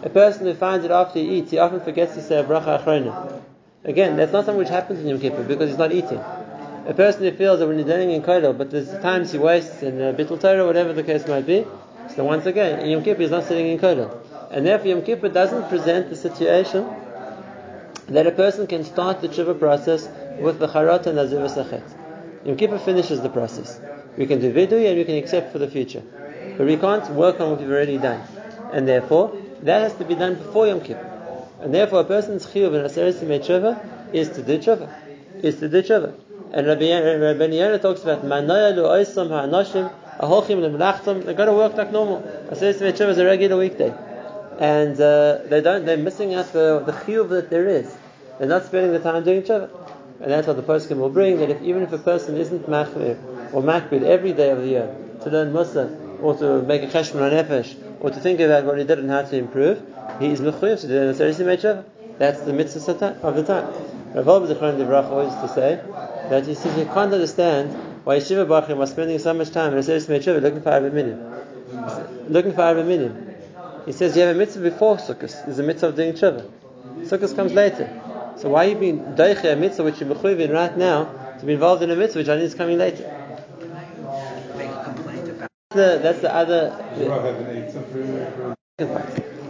A 0.03 0.09
person 0.09 0.45
who 0.45 0.53
finds 0.53 0.85
it 0.85 0.91
after 0.91 1.19
he 1.19 1.37
eats, 1.37 1.51
he 1.51 1.57
often 1.57 1.79
forgets 1.79 2.13
to 2.13 2.21
say 2.21 2.39
a 2.39 2.43
bracha 2.43 2.79
achrona. 2.79 3.41
Again, 3.83 4.15
that's 4.15 4.31
not 4.31 4.45
something 4.45 4.59
which 4.59 4.69
happens 4.69 4.99
in 4.99 5.07
Yom 5.07 5.19
Kippur 5.19 5.43
because 5.43 5.69
he's 5.69 5.77
not 5.77 5.91
eating. 5.91 6.21
A 6.85 6.93
person 6.93 7.23
who 7.23 7.31
feels 7.31 7.59
that 7.59 7.67
when 7.67 7.77
he's 7.77 7.87
learning 7.87 8.11
in 8.11 8.21
Kodesh, 8.21 8.57
but 8.57 8.69
there's 8.69 8.91
times 8.99 9.31
he 9.31 9.39
wastes 9.39 9.81
in 9.81 9.99
uh, 9.99 10.13
Bittul 10.13 10.39
Torah, 10.39 10.65
whatever 10.65 10.93
the 10.93 11.03
case 11.03 11.27
might 11.27 11.47
be, 11.47 11.65
so 12.15 12.23
once 12.23 12.45
again, 12.45 12.79
in 12.79 12.91
Yom 12.91 13.03
Kippur 13.03 13.21
he's 13.21 13.31
not 13.31 13.45
sitting 13.45 13.67
in 13.67 13.79
Kodesh. 13.79 14.15
And 14.51 14.67
therefore 14.67 14.87
Yom 14.87 15.01
Kippur 15.01 15.29
doesn't 15.29 15.67
present 15.67 16.09
the 16.09 16.15
situation 16.15 16.87
that 18.13 18.27
a 18.27 18.31
person 18.31 18.67
can 18.67 18.83
start 18.83 19.21
the 19.21 19.29
tshuva 19.29 19.57
process 19.57 20.07
with 20.39 20.59
the 20.59 20.67
charot 20.67 21.05
and 21.07 21.15
nazir 21.15 21.39
v'sachet. 21.39 21.83
Yom 22.45 22.57
Kippur 22.57 22.79
finishes 22.79 23.21
the 23.21 23.29
process. 23.29 23.79
We 24.17 24.25
can 24.25 24.41
do 24.41 24.51
vidui 24.51 24.87
and 24.87 24.97
we 24.97 25.05
can 25.05 25.15
accept 25.15 25.51
for 25.51 25.59
the 25.59 25.69
future. 25.69 26.03
But 26.57 26.67
we 26.67 26.75
can't 26.75 27.09
work 27.11 27.39
on 27.39 27.51
what 27.51 27.59
we've 27.59 27.69
already 27.69 27.97
done. 27.97 28.21
And 28.73 28.87
therefore, 28.87 29.37
that 29.61 29.81
has 29.81 29.95
to 29.95 30.05
be 30.05 30.15
done 30.15 30.35
before 30.35 30.67
Yom 30.67 30.81
Kippur. 30.81 31.07
And 31.61 31.73
therefore, 31.73 32.01
a 32.01 32.03
person's 32.03 32.45
chiyuv 32.47 32.73
in 32.73 32.83
Aseret 32.83 33.13
tshuva 33.13 34.13
is 34.13 34.29
to 34.29 34.43
do 34.43 34.57
tshuva. 34.57 34.91
Is 35.43 35.59
to 35.59 35.69
do 35.69 35.81
tshuva. 35.81 36.13
And 36.51 36.67
Rabbi, 36.67 36.91
Rabbi 36.91 37.45
Yonah 37.45 37.79
talks 37.79 38.01
about 38.01 38.23
manaya 38.23 38.75
lu 38.75 38.83
oisam 38.83 39.29
ha'anoshim 39.29 39.93
aholchim 40.19 40.59
lemlachtam. 40.59 41.23
They've 41.23 41.37
got 41.37 41.45
to 41.45 41.53
work 41.53 41.75
like 41.75 41.91
normal. 41.91 42.21
Aseret 42.49 42.93
tshuva 42.93 43.09
is 43.09 43.17
a 43.19 43.25
regular 43.25 43.57
weekday. 43.57 43.93
And 44.59 44.99
uh, 44.99 45.39
they 45.45 45.61
don't, 45.61 45.85
they're 45.85 45.97
missing 45.97 46.33
out 46.33 46.51
the, 46.51 46.83
the 46.85 46.91
chiyuv 46.91 47.29
that 47.29 47.49
there 47.49 47.67
is. 47.67 47.95
They're 48.41 48.49
not 48.49 48.65
spending 48.65 48.91
the 48.91 48.97
time 48.97 49.23
doing 49.23 49.43
tshuva. 49.43 49.69
And 50.19 50.31
that's 50.31 50.47
what 50.47 50.55
the 50.55 50.63
poskim 50.63 50.97
will 50.97 51.11
bring, 51.11 51.37
that 51.37 51.51
if 51.51 51.61
even 51.61 51.83
if 51.83 51.93
a 51.93 51.99
person 51.99 52.37
isn't 52.37 52.67
machmir 52.67 53.53
or 53.53 53.61
makbid 53.61 54.01
every 54.01 54.33
day 54.33 54.49
of 54.49 54.61
the 54.61 54.67
year 54.67 54.95
to 55.21 55.29
learn 55.29 55.53
mussar 55.53 56.19
or 56.23 56.35
to 56.37 56.63
make 56.63 56.81
a 56.81 56.87
cheshman 56.87 57.21
on 57.21 57.31
nefesh 57.33 57.75
or 57.99 58.09
to 58.09 58.19
think 58.19 58.39
about 58.39 58.63
what 58.63 58.79
he 58.79 58.83
did 58.83 58.97
and 58.97 59.11
how 59.11 59.21
to 59.21 59.37
improve, 59.37 59.77
he 60.19 60.29
is 60.29 60.41
mechuyev 60.41 60.81
to 60.81 60.87
do 60.87 61.13
the 61.13 61.23
tshuva. 61.23 61.85
That's 62.17 62.41
the 62.41 62.51
mitzvah 62.51 63.19
of 63.21 63.35
the 63.35 63.43
time. 63.43 63.65
Rav 64.15 64.25
Wolbe 64.25 64.51
Zichron 64.51 64.75
Divrach 64.75 65.11
always 65.11 65.35
to 65.35 65.47
say 65.47 65.79
that 66.31 66.47
he 66.47 66.55
says 66.55 66.75
he 66.75 66.85
can't 66.85 67.13
understand 67.13 67.71
why 68.05 68.17
Yeshiva 68.17 68.47
Bachim 68.47 68.77
was 68.77 68.89
spending 68.89 69.19
so 69.19 69.35
much 69.35 69.51
time 69.51 69.73
in 69.73 69.77
a 69.77 69.83
serious 69.83 70.07
tshuva 70.07 70.41
looking 70.41 70.63
for 70.63 70.71
Arba 70.71 70.89
Minim. 70.89 71.19
Looking 72.27 72.53
for 72.53 72.61
Arba 72.63 72.83
Minim. 72.83 73.35
He 73.85 73.91
says 73.91 74.17
you 74.17 74.23
have 74.23 74.35
a 74.35 74.39
mitzvah 74.39 74.63
before 74.63 74.97
Sukkot. 74.97 75.45
There's 75.45 75.59
a 75.59 75.63
mitzvah 75.63 75.89
of 75.89 75.95
doing 75.95 76.13
tshuva. 76.13 76.49
Sukkot 77.03 77.35
comes 77.35 77.53
later. 77.53 78.10
So 78.37 78.49
why 78.49 78.65
are 78.65 78.69
you 78.69 78.75
being 78.75 78.99
doiche 79.15 79.51
a 79.51 79.55
mitzvah 79.55 79.83
which 79.83 79.99
you're 80.01 80.39
in 80.39 80.51
right 80.51 80.77
now 80.77 81.35
to 81.39 81.45
be 81.45 81.53
involved 81.53 81.83
in 81.83 81.91
a 81.91 81.95
mitzvah 81.95 82.19
which 82.19 82.29
I 82.29 82.35
need 82.37 82.43
is 82.43 82.55
coming 82.55 82.77
later? 82.77 83.03
Make 84.57 84.69
a 84.69 84.83
complaint 84.83 85.25
The, 85.71 85.99
that's 86.01 86.21
the 86.21 86.33
other. 86.33 86.69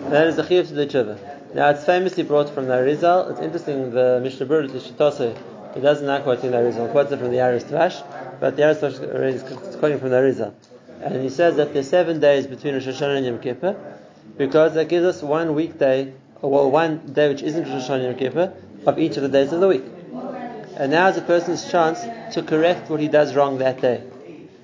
That 0.10 0.28
is 0.28 0.36
the 0.36 0.44
chiyuv 0.44 0.68
to 0.68 0.74
the 0.74 0.86
tshuva. 0.88 1.54
Now 1.54 1.70
it's 1.70 1.86
famously 1.86 2.24
brought 2.24 2.50
from 2.50 2.68
the 2.68 2.74
Arizal. 2.74 3.32
It's 3.32 3.40
interesting. 3.42 3.92
The 3.92 4.20
Mishnah 4.24 4.46
Berurah, 4.46 4.72
the 4.72 4.80
Shitose, 4.80 5.38
he 5.74 5.82
doesn't 5.82 6.06
not 6.06 6.24
quoting 6.24 6.52
the 6.52 6.58
Arizal. 6.58 6.88
He 6.88 6.92
quotes 6.92 7.12
it 7.12 7.20
from 7.20 7.32
the 7.32 7.42
Aris 7.42 7.66
Tvash, 7.66 8.04
but 8.40 8.56
the 8.56 8.64
Aris 8.64 8.80
Tvash 8.80 9.34
is 9.70 9.76
quoting 9.78 10.00
from 10.00 10.10
the 10.10 10.18
Arizal. 10.18 10.54
And 11.02 11.22
he 11.22 11.30
says 11.30 11.56
that 11.56 11.74
there's 11.74 11.90
seven 11.90 12.20
days 12.20 12.48
between 12.48 12.74
Rosh 12.74 12.88
Hashanah 12.88 13.18
and 13.18 13.26
Yom 13.26 13.40
Kippur, 13.40 13.76
because 14.38 14.76
that 14.76 14.88
gives 14.88 15.06
us 15.06 15.22
one 15.22 15.56
weekday, 15.56 16.14
or 16.42 16.52
well, 16.52 16.72
one 16.72 17.00
day 17.14 17.28
which 17.30 17.42
isn't 17.42 17.64
Rosh 17.64 17.84
Hashanah 17.84 17.96
and 17.96 18.04
Yom 18.04 18.16
Kippur, 18.16 18.54
of 18.86 19.00
each 19.00 19.18
of 19.18 19.24
the 19.24 19.30
days 19.30 19.52
of 19.52 19.60
the 19.60 19.68
week. 19.68 19.84
And 20.78 20.92
now 20.92 21.08
is 21.08 21.18
a 21.18 21.22
person's 21.22 21.70
chance 21.70 22.02
to 22.34 22.42
correct 22.42 22.90
what 22.90 23.00
he 23.00 23.08
does 23.08 23.36
wrong 23.36 23.60
that 23.60 23.82
day. 23.82 24.04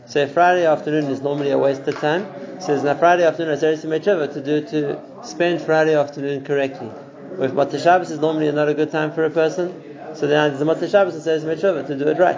So 0.07 0.25
Friday 0.27 0.65
afternoon 0.65 1.05
is 1.11 1.21
normally 1.21 1.51
a 1.51 1.57
wasted 1.57 1.97
time, 1.97 2.25
says 2.61 2.83
now 2.83 2.95
Friday 2.95 3.25
afternoon 3.25 3.53
is 3.53 3.61
Eretz 3.61 3.85
Yemei 3.85 4.33
to 4.33 4.41
do 4.41 4.61
to 4.67 5.01
spend 5.23 5.61
Friday 5.61 5.95
afternoon 5.95 6.45
correctly. 6.45 6.89
Or 7.37 7.45
if 7.45 7.81
Shabbos 7.83 8.09
is 8.09 8.19
normally 8.19 8.51
not 8.51 8.69
a 8.69 8.73
good 8.73 8.89
time 8.89 9.11
for 9.11 9.25
a 9.25 9.29
person, 9.29 9.83
so 10.15 10.25
then 10.27 10.49
there's 10.49 10.61
a 10.61 10.65
Motzei 10.65 10.89
Shabbos 10.89 11.15
and 11.15 11.25
Eretz 11.25 11.61
Yemei 11.61 11.87
to 11.87 11.97
do 11.97 12.07
it 12.07 12.17
right. 12.17 12.37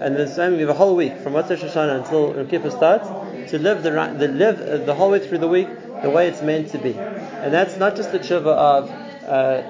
And 0.00 0.14
then 0.14 0.28
so 0.28 0.50
we 0.52 0.60
have 0.60 0.68
a 0.68 0.74
whole 0.74 0.94
week 0.94 1.16
from 1.20 1.32
Motzei 1.32 1.56
Shoshana 1.56 2.04
until 2.04 2.36
Yom 2.36 2.48
Kippur 2.48 2.70
starts 2.70 3.08
to 3.50 3.58
live 3.58 3.82
the 3.82 3.90
the 3.90 4.28
live 4.28 4.84
the 4.84 4.94
whole 4.94 5.10
way 5.10 5.26
through 5.26 5.38
the 5.38 5.48
week 5.48 5.68
the 6.02 6.10
way 6.10 6.28
it's 6.28 6.42
meant 6.42 6.68
to 6.72 6.78
be. 6.78 6.92
And 6.92 7.52
that's 7.52 7.78
not 7.78 7.96
just 7.96 8.12
the 8.12 8.18
tshuva 8.18 8.46
of 8.46 9.05
uh, 9.26 9.62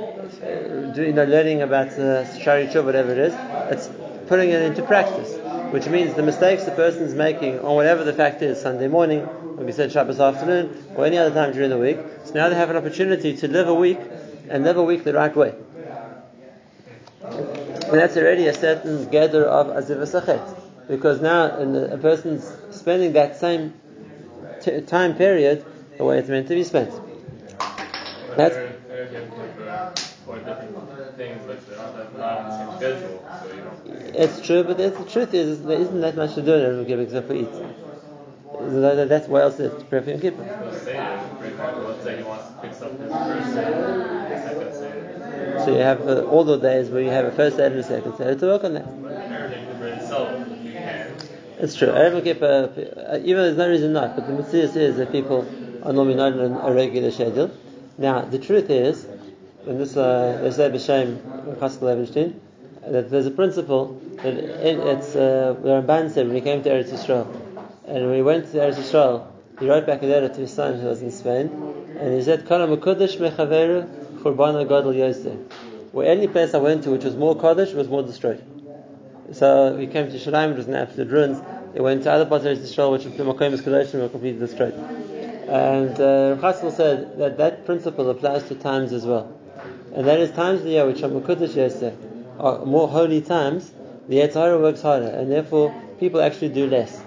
you 0.94 1.12
know, 1.12 1.24
learning 1.24 1.62
about 1.62 1.88
uh, 1.88 2.24
sha'arei 2.24 2.70
tshuva, 2.70 2.84
whatever 2.84 3.12
it 3.12 3.18
is. 3.18 3.34
It's 3.72 3.88
putting 4.28 4.50
it 4.50 4.62
into 4.62 4.82
practice, 4.82 5.34
which 5.72 5.86
means 5.86 6.14
the 6.14 6.22
mistakes 6.22 6.64
the 6.64 6.72
person's 6.72 7.14
making 7.14 7.60
on 7.60 7.74
whatever 7.74 8.04
the 8.04 8.12
fact 8.12 8.42
is, 8.42 8.60
Sunday 8.60 8.88
morning, 8.88 9.20
or 9.20 9.64
we 9.64 9.72
said 9.72 9.92
Shabbos 9.92 10.20
afternoon, 10.20 10.84
or 10.96 11.06
any 11.06 11.16
other 11.16 11.34
time 11.34 11.52
during 11.52 11.70
the 11.70 11.78
week. 11.78 11.98
So 12.24 12.34
now 12.34 12.48
they 12.48 12.56
have 12.56 12.70
an 12.70 12.76
opportunity 12.76 13.36
to 13.36 13.48
live 13.48 13.68
a 13.68 13.74
week 13.74 13.98
and 14.48 14.64
live 14.64 14.76
a 14.76 14.82
week 14.82 15.04
the 15.04 15.14
right 15.14 15.34
way. 15.34 15.54
And 17.22 17.94
that's 18.00 18.16
already 18.16 18.46
a 18.48 18.54
certain 18.54 19.08
gather 19.10 19.44
of 19.44 19.68
aziv 19.68 20.06
sachet, 20.06 20.40
because 20.88 21.20
now 21.20 21.46
a 21.46 21.98
person's 21.98 22.50
spending 22.70 23.12
that 23.14 23.36
same 23.38 23.74
t- 24.60 24.80
time 24.82 25.14
period 25.14 25.64
the 25.96 26.04
way 26.04 26.18
it's 26.18 26.28
meant 26.28 26.48
to 26.48 26.54
be 26.54 26.64
spent. 26.64 26.90
That's 28.36 28.65
it's 34.14 34.40
true, 34.46 34.64
but 34.64 34.76
the 34.78 34.90
truth 35.10 35.34
is 35.34 35.62
there 35.62 35.78
isn't 35.78 36.00
that 36.00 36.16
much 36.16 36.34
to 36.34 36.42
do 36.42 36.54
in 36.54 36.60
Erev 36.60 36.86
Kippur 36.86 37.02
except 37.02 37.26
for 37.28 37.34
eat. 37.34 37.48
That's 39.08 39.28
why 39.28 39.42
else 39.42 39.60
it's 39.60 39.82
Pref 39.84 40.06
Yom 40.06 40.20
Kippur. 40.20 40.44
So 45.64 45.72
you 45.72 45.78
have 45.78 46.00
uh, 46.08 46.24
all 46.24 46.44
the 46.44 46.58
days 46.58 46.88
where 46.90 47.02
you 47.02 47.10
have 47.10 47.26
a 47.26 47.32
first 47.32 47.56
Seder 47.56 47.74
and 47.74 47.80
a 47.80 47.82
second 47.82 48.16
Seder 48.16 48.34
to 48.36 48.46
work 48.46 48.64
on 48.64 48.74
that. 48.74 48.86
It's 51.58 51.74
true. 51.74 51.88
Erev 51.88 52.22
Kippur, 52.24 52.72
uh, 53.08 53.18
even 53.18 53.42
there's 53.42 53.56
no 53.56 53.68
reason 53.68 53.92
not, 53.92 54.16
but 54.16 54.26
the 54.26 54.32
mitzvah 54.32 54.80
is 54.80 54.96
that 54.96 55.12
people 55.12 55.46
are 55.82 55.92
normally 55.92 56.16
not 56.16 56.32
on 56.32 56.52
a 56.52 56.74
regular 56.74 57.10
schedule. 57.10 57.50
Now, 57.98 58.22
the 58.22 58.38
truth 58.38 58.68
is, 58.68 59.04
and 59.66 59.80
this 59.80 59.96
uh, 59.96 60.40
they 60.42 60.50
say 60.50 60.70
b'shem 60.70 61.16
Chaskel 61.58 61.80
Levenstein, 61.80 62.34
that 62.86 63.10
there's 63.10 63.26
a 63.26 63.30
principle 63.30 64.00
that 64.22 64.34
it, 64.34 64.78
it's 64.78 65.16
uh, 65.16 65.56
Ramban 65.60 66.10
said 66.10 66.26
when 66.26 66.36
he 66.36 66.42
came 66.42 66.62
to 66.62 66.70
Eretz 66.70 66.90
Yisrael, 66.90 67.26
and 67.86 68.06
when 68.06 68.14
he 68.16 68.22
went 68.22 68.52
to 68.52 68.58
Eretz 68.58 68.74
Yisrael, 68.74 69.26
he 69.58 69.68
wrote 69.68 69.86
back 69.86 70.02
a 70.02 70.06
letter 70.06 70.28
to 70.28 70.40
his 70.40 70.52
son 70.52 70.78
who 70.78 70.86
was 70.88 71.00
in 71.00 71.10
Spain, 71.10 71.48
and 71.98 72.14
he 72.14 72.22
said, 72.22 72.46
"Kana 72.46 72.66
mekudesh 72.66 73.16
mechaveru 73.16 74.22
churbana 74.22 74.68
gadol 74.68 74.94
yosef." 74.94 75.38
Where 75.92 76.06
any 76.06 76.28
place 76.28 76.52
I 76.52 76.58
went 76.58 76.84
to 76.84 76.90
which 76.90 77.04
was 77.04 77.16
more 77.16 77.34
Kaddish 77.34 77.72
was 77.72 77.88
more 77.88 78.02
destroyed. 78.02 78.44
So 79.32 79.74
we 79.74 79.86
came 79.86 80.10
to 80.10 80.18
Shalim, 80.18 80.50
it 80.50 80.56
was 80.58 80.68
an 80.68 80.74
absolute 80.74 81.10
ruins. 81.10 81.40
He 81.72 81.80
went 81.80 82.02
to 82.02 82.12
other 82.12 82.26
parts 82.26 82.44
of 82.44 82.52
Israel, 82.52 82.92
which 82.92 83.04
the 83.04 83.24
Makom 83.24 83.56
Kadoshim 83.56 84.02
were 84.02 84.08
completely 84.10 84.38
destroyed. 84.38 84.74
And 85.48 85.94
uh, 85.94 86.36
Chaskel 86.36 86.72
said 86.72 87.18
that 87.18 87.38
that 87.38 87.64
principle 87.66 88.10
applies 88.10 88.48
to 88.48 88.54
times 88.54 88.92
as 88.92 89.06
well. 89.06 89.32
And 89.94 90.06
that 90.06 90.18
is 90.18 90.30
times 90.32 90.60
of 90.60 90.66
the 90.66 90.72
year 90.72 90.86
which 90.86 91.02
are 91.02 91.92
are 92.38 92.64
more 92.66 92.88
holy 92.88 93.20
times, 93.20 93.72
the 94.08 94.16
Yetzer 94.16 94.34
Hara 94.34 94.58
works 94.58 94.82
harder, 94.82 95.06
and 95.08 95.30
therefore 95.30 95.74
people 95.98 96.20
actually 96.20 96.50
do 96.50 96.66
less. 96.66 97.02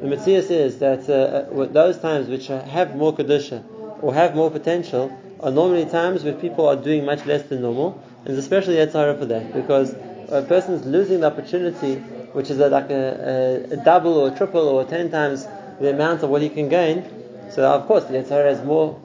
The 0.00 0.08
Matthias 0.08 0.50
is 0.50 0.78
that 0.78 1.08
uh, 1.08 1.66
those 1.66 1.98
times 1.98 2.28
which 2.28 2.48
have 2.48 2.96
more 2.96 3.14
Kedusha, 3.14 3.62
or 4.02 4.14
have 4.14 4.34
more 4.34 4.50
potential, 4.50 5.16
are 5.40 5.50
normally 5.50 5.86
times 5.86 6.24
where 6.24 6.34
people 6.34 6.66
are 6.66 6.76
doing 6.76 7.04
much 7.04 7.24
less 7.26 7.42
than 7.44 7.62
normal, 7.62 8.02
and 8.24 8.28
it's 8.28 8.38
especially 8.38 8.76
Yetzer 8.76 8.92
Hara 8.94 9.16
for 9.16 9.26
that, 9.26 9.52
because 9.52 9.94
a 10.28 10.42
person 10.42 10.74
is 10.74 10.84
losing 10.84 11.20
the 11.20 11.26
opportunity, 11.26 11.96
which 12.32 12.50
is 12.50 12.58
like 12.58 12.90
a, 12.90 13.64
a, 13.70 13.74
a, 13.74 13.76
double 13.84 14.14
or 14.14 14.28
a 14.32 14.36
triple 14.36 14.68
or 14.68 14.84
ten 14.84 15.10
times 15.10 15.46
the 15.80 15.90
amount 15.90 16.22
of 16.22 16.30
what 16.30 16.42
he 16.42 16.48
can 16.48 16.68
gain. 16.68 17.04
So 17.50 17.64
of 17.64 17.86
course, 17.86 18.04
the 18.04 18.14
Yetzer 18.14 18.28
Hara 18.28 18.50
has 18.50 18.64
more, 18.64 19.00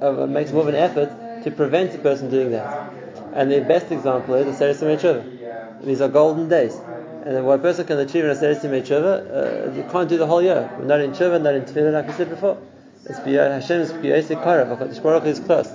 uh, 0.00 0.26
makes 0.26 0.52
more 0.52 0.62
of 0.62 0.68
an 0.68 0.74
effort 0.74 1.42
to 1.44 1.50
prevent 1.50 1.94
a 1.94 1.98
person 1.98 2.30
doing 2.30 2.50
that. 2.52 2.84
And 3.34 3.50
the 3.50 3.60
best 3.60 3.90
example 3.90 4.34
is 4.34 4.46
the 4.46 4.54
Seres 4.54 4.80
Tshuva. 4.80 5.84
These 5.84 6.00
are 6.00 6.08
golden 6.08 6.48
days. 6.48 6.74
And 7.24 7.46
what 7.46 7.60
a 7.60 7.62
person 7.62 7.86
can 7.86 7.98
achieve 7.98 8.24
in 8.24 8.30
a 8.30 8.36
Seres 8.36 8.58
Tshuva, 8.58 9.70
uh, 9.70 9.72
you 9.72 9.84
can't 9.90 10.08
do 10.08 10.16
the 10.16 10.26
whole 10.26 10.42
year. 10.42 10.70
We're 10.78 10.86
not 10.86 11.00
in 11.00 11.12
Tshuva, 11.12 11.40
not 11.40 11.54
in 11.54 11.62
Tefillah, 11.62 11.92
like 11.92 12.06
we 12.06 12.12
said 12.14 12.30
before. 12.30 12.58
It's 13.06 13.18
Hashem's 13.18 13.92
B'yosik 13.92 14.42
Karav, 14.42 14.78
HaKadosh 14.78 15.02
Baruch 15.02 15.24
is 15.26 15.40
close. 15.40 15.70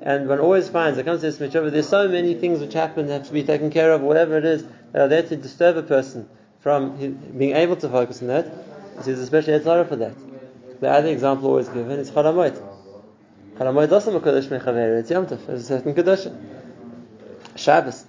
And 0.00 0.28
one 0.28 0.40
always 0.40 0.68
finds, 0.68 0.98
it 0.98 1.04
comes 1.04 1.20
to 1.20 1.26
this 1.26 1.38
mitzvah, 1.38 1.70
there's 1.70 1.88
so 1.88 2.08
many 2.08 2.34
things 2.34 2.58
which 2.58 2.72
happen 2.72 3.06
that 3.06 3.12
have 3.12 3.26
to 3.28 3.32
be 3.32 3.44
taken 3.44 3.70
care 3.70 3.92
of, 3.92 4.00
whatever 4.00 4.36
it 4.36 4.44
is, 4.44 4.64
that 4.92 5.02
are 5.02 5.08
there 5.08 5.22
to 5.22 5.36
disturb 5.36 5.76
a 5.76 5.82
person 5.82 6.28
from 6.58 6.96
being 7.38 7.54
able 7.54 7.76
to 7.76 7.88
focus 7.88 8.20
on 8.20 8.28
that. 8.28 8.96
This 8.96 9.06
is 9.06 9.20
especially 9.20 9.54
a 9.54 9.60
for 9.60 9.96
that. 9.96 10.31
The 10.82 10.90
other 10.90 11.10
example 11.10 11.50
always 11.50 11.68
given 11.68 12.00
is 12.00 12.10
Chol 12.10 12.24
Hamoed. 12.24 12.60
Chalamoid 13.56 13.92
also 13.92 14.18
Mekadosh 14.18 14.48
Mechaver, 14.48 14.98
it's 14.98 15.12
Yom 15.12 15.28
Tov, 15.28 15.46
there's 15.46 15.70
a 15.70 15.78
certain 15.78 15.94
Kedosh. 15.94 16.26
Shabbos. 17.54 18.04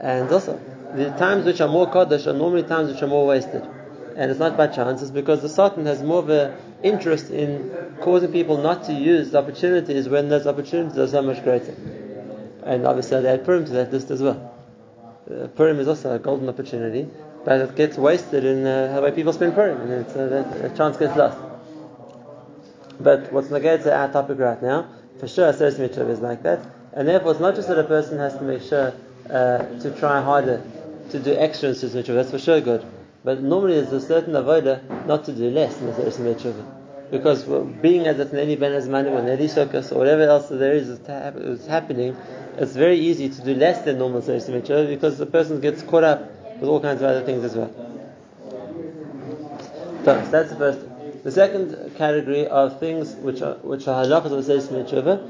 And 0.00 0.32
also, 0.32 0.58
the 0.94 1.10
times 1.10 1.44
which 1.44 1.60
are 1.60 1.68
more 1.68 1.92
Kaddish 1.92 2.26
are 2.26 2.32
normally 2.32 2.62
times 2.62 2.94
which 2.94 3.02
are 3.02 3.08
more 3.08 3.26
wasted. 3.26 3.62
And 4.16 4.30
it's 4.30 4.40
not 4.40 4.56
by 4.56 4.68
chance, 4.68 5.02
it's 5.02 5.10
because 5.10 5.42
the 5.42 5.50
Satan 5.50 5.84
has 5.84 6.02
more 6.02 6.20
of 6.20 6.30
an 6.30 6.54
interest 6.82 7.28
in 7.28 7.70
causing 8.00 8.32
people 8.32 8.56
not 8.56 8.84
to 8.84 8.94
use 8.94 9.32
the 9.32 9.40
opportunities 9.40 10.08
when 10.08 10.30
those 10.30 10.46
opportunities 10.46 10.96
are 10.96 11.08
so 11.08 11.20
much 11.20 11.44
greater. 11.44 11.74
And 12.62 12.86
obviously 12.86 13.20
they 13.20 13.28
add 13.28 13.44
Purim 13.44 13.66
to 13.66 13.72
that 13.72 13.92
list 13.92 14.10
as 14.10 14.22
well. 14.22 14.54
Uh, 15.30 15.48
Purim 15.48 15.78
is 15.78 15.88
also 15.88 16.14
a 16.14 16.18
golden 16.18 16.48
opportunity, 16.48 17.06
but 17.44 17.60
it 17.60 17.76
gets 17.76 17.98
wasted 17.98 18.46
in 18.46 18.66
uh, 18.66 18.98
way 19.02 19.10
people 19.10 19.34
spend 19.34 19.54
Purim, 19.54 19.78
and 19.82 19.92
it's, 20.06 20.16
uh, 20.16 20.26
that, 20.26 20.74
chance 20.74 20.96
gets 20.96 21.14
lost. 21.14 21.38
But 23.00 23.32
what's 23.32 23.48
going 23.48 23.62
to 23.62 23.96
our 23.96 24.12
topic 24.12 24.38
right 24.38 24.60
now, 24.60 24.88
for 25.20 25.28
sure, 25.28 25.48
a 25.48 25.52
Aseret 25.52 25.78
Mitzvah 25.78 26.08
is 26.08 26.20
like 26.20 26.42
that, 26.42 26.60
and 26.92 27.06
therefore 27.06 27.32
it's 27.32 27.40
not 27.40 27.54
just 27.54 27.68
that 27.68 27.78
a 27.78 27.84
person 27.84 28.18
has 28.18 28.36
to 28.36 28.42
make 28.42 28.62
sure 28.62 28.92
uh, 29.30 29.58
to 29.80 29.94
try 29.98 30.20
harder 30.20 30.62
to 31.10 31.18
do 31.18 31.34
extra 31.34 31.68
in 31.68 31.74
Aseret 31.74 31.94
Mitzvah, 31.94 32.12
that's 32.14 32.30
for 32.30 32.38
sure 32.38 32.60
good, 32.60 32.84
but 33.24 33.40
normally 33.40 33.80
there's 33.80 33.92
a 33.92 34.00
certain 34.00 34.34
avodah 34.34 35.06
not 35.06 35.24
to 35.26 35.32
do 35.32 35.50
less 35.50 35.80
in 35.80 35.88
Aseret 35.88 36.18
Mitzvah. 36.18 36.74
Because 37.10 37.44
being 37.80 38.06
as 38.06 38.18
it's 38.18 38.32
Neli 38.32 38.56
Ben 38.56 38.72
Azmanim 38.72 39.12
or 39.12 39.22
Neli 39.22 39.46
Shokas 39.46 39.92
or 39.92 39.98
whatever 39.98 40.22
else 40.22 40.48
there 40.50 40.74
is 40.74 40.88
is 40.90 41.66
happening, 41.66 42.16
it's 42.58 42.74
very 42.74 42.98
easy 42.98 43.30
to 43.30 43.44
do 43.44 43.54
less 43.54 43.82
than 43.82 43.98
normal 43.98 44.20
Aseret 44.20 44.48
Mitzvah 44.48 44.86
because 44.88 45.18
the 45.18 45.26
person 45.26 45.60
gets 45.60 45.82
caught 45.82 46.04
up 46.04 46.30
with 46.60 46.68
all 46.68 46.80
kinds 46.80 47.00
of 47.00 47.08
other 47.08 47.24
things 47.24 47.44
as 47.44 47.54
well. 47.54 47.72
So 50.04 50.20
that's 50.30 50.50
the 50.50 50.56
first. 50.56 50.80
The 51.24 51.32
second 51.32 51.96
category 51.96 52.46
of 52.46 52.78
things 52.78 53.14
which 53.16 53.42
are 53.42 53.54
which 53.56 53.88
are 53.88 54.04
halachas 54.04 54.32
of 54.32 54.72
Mitzvah 54.72 55.26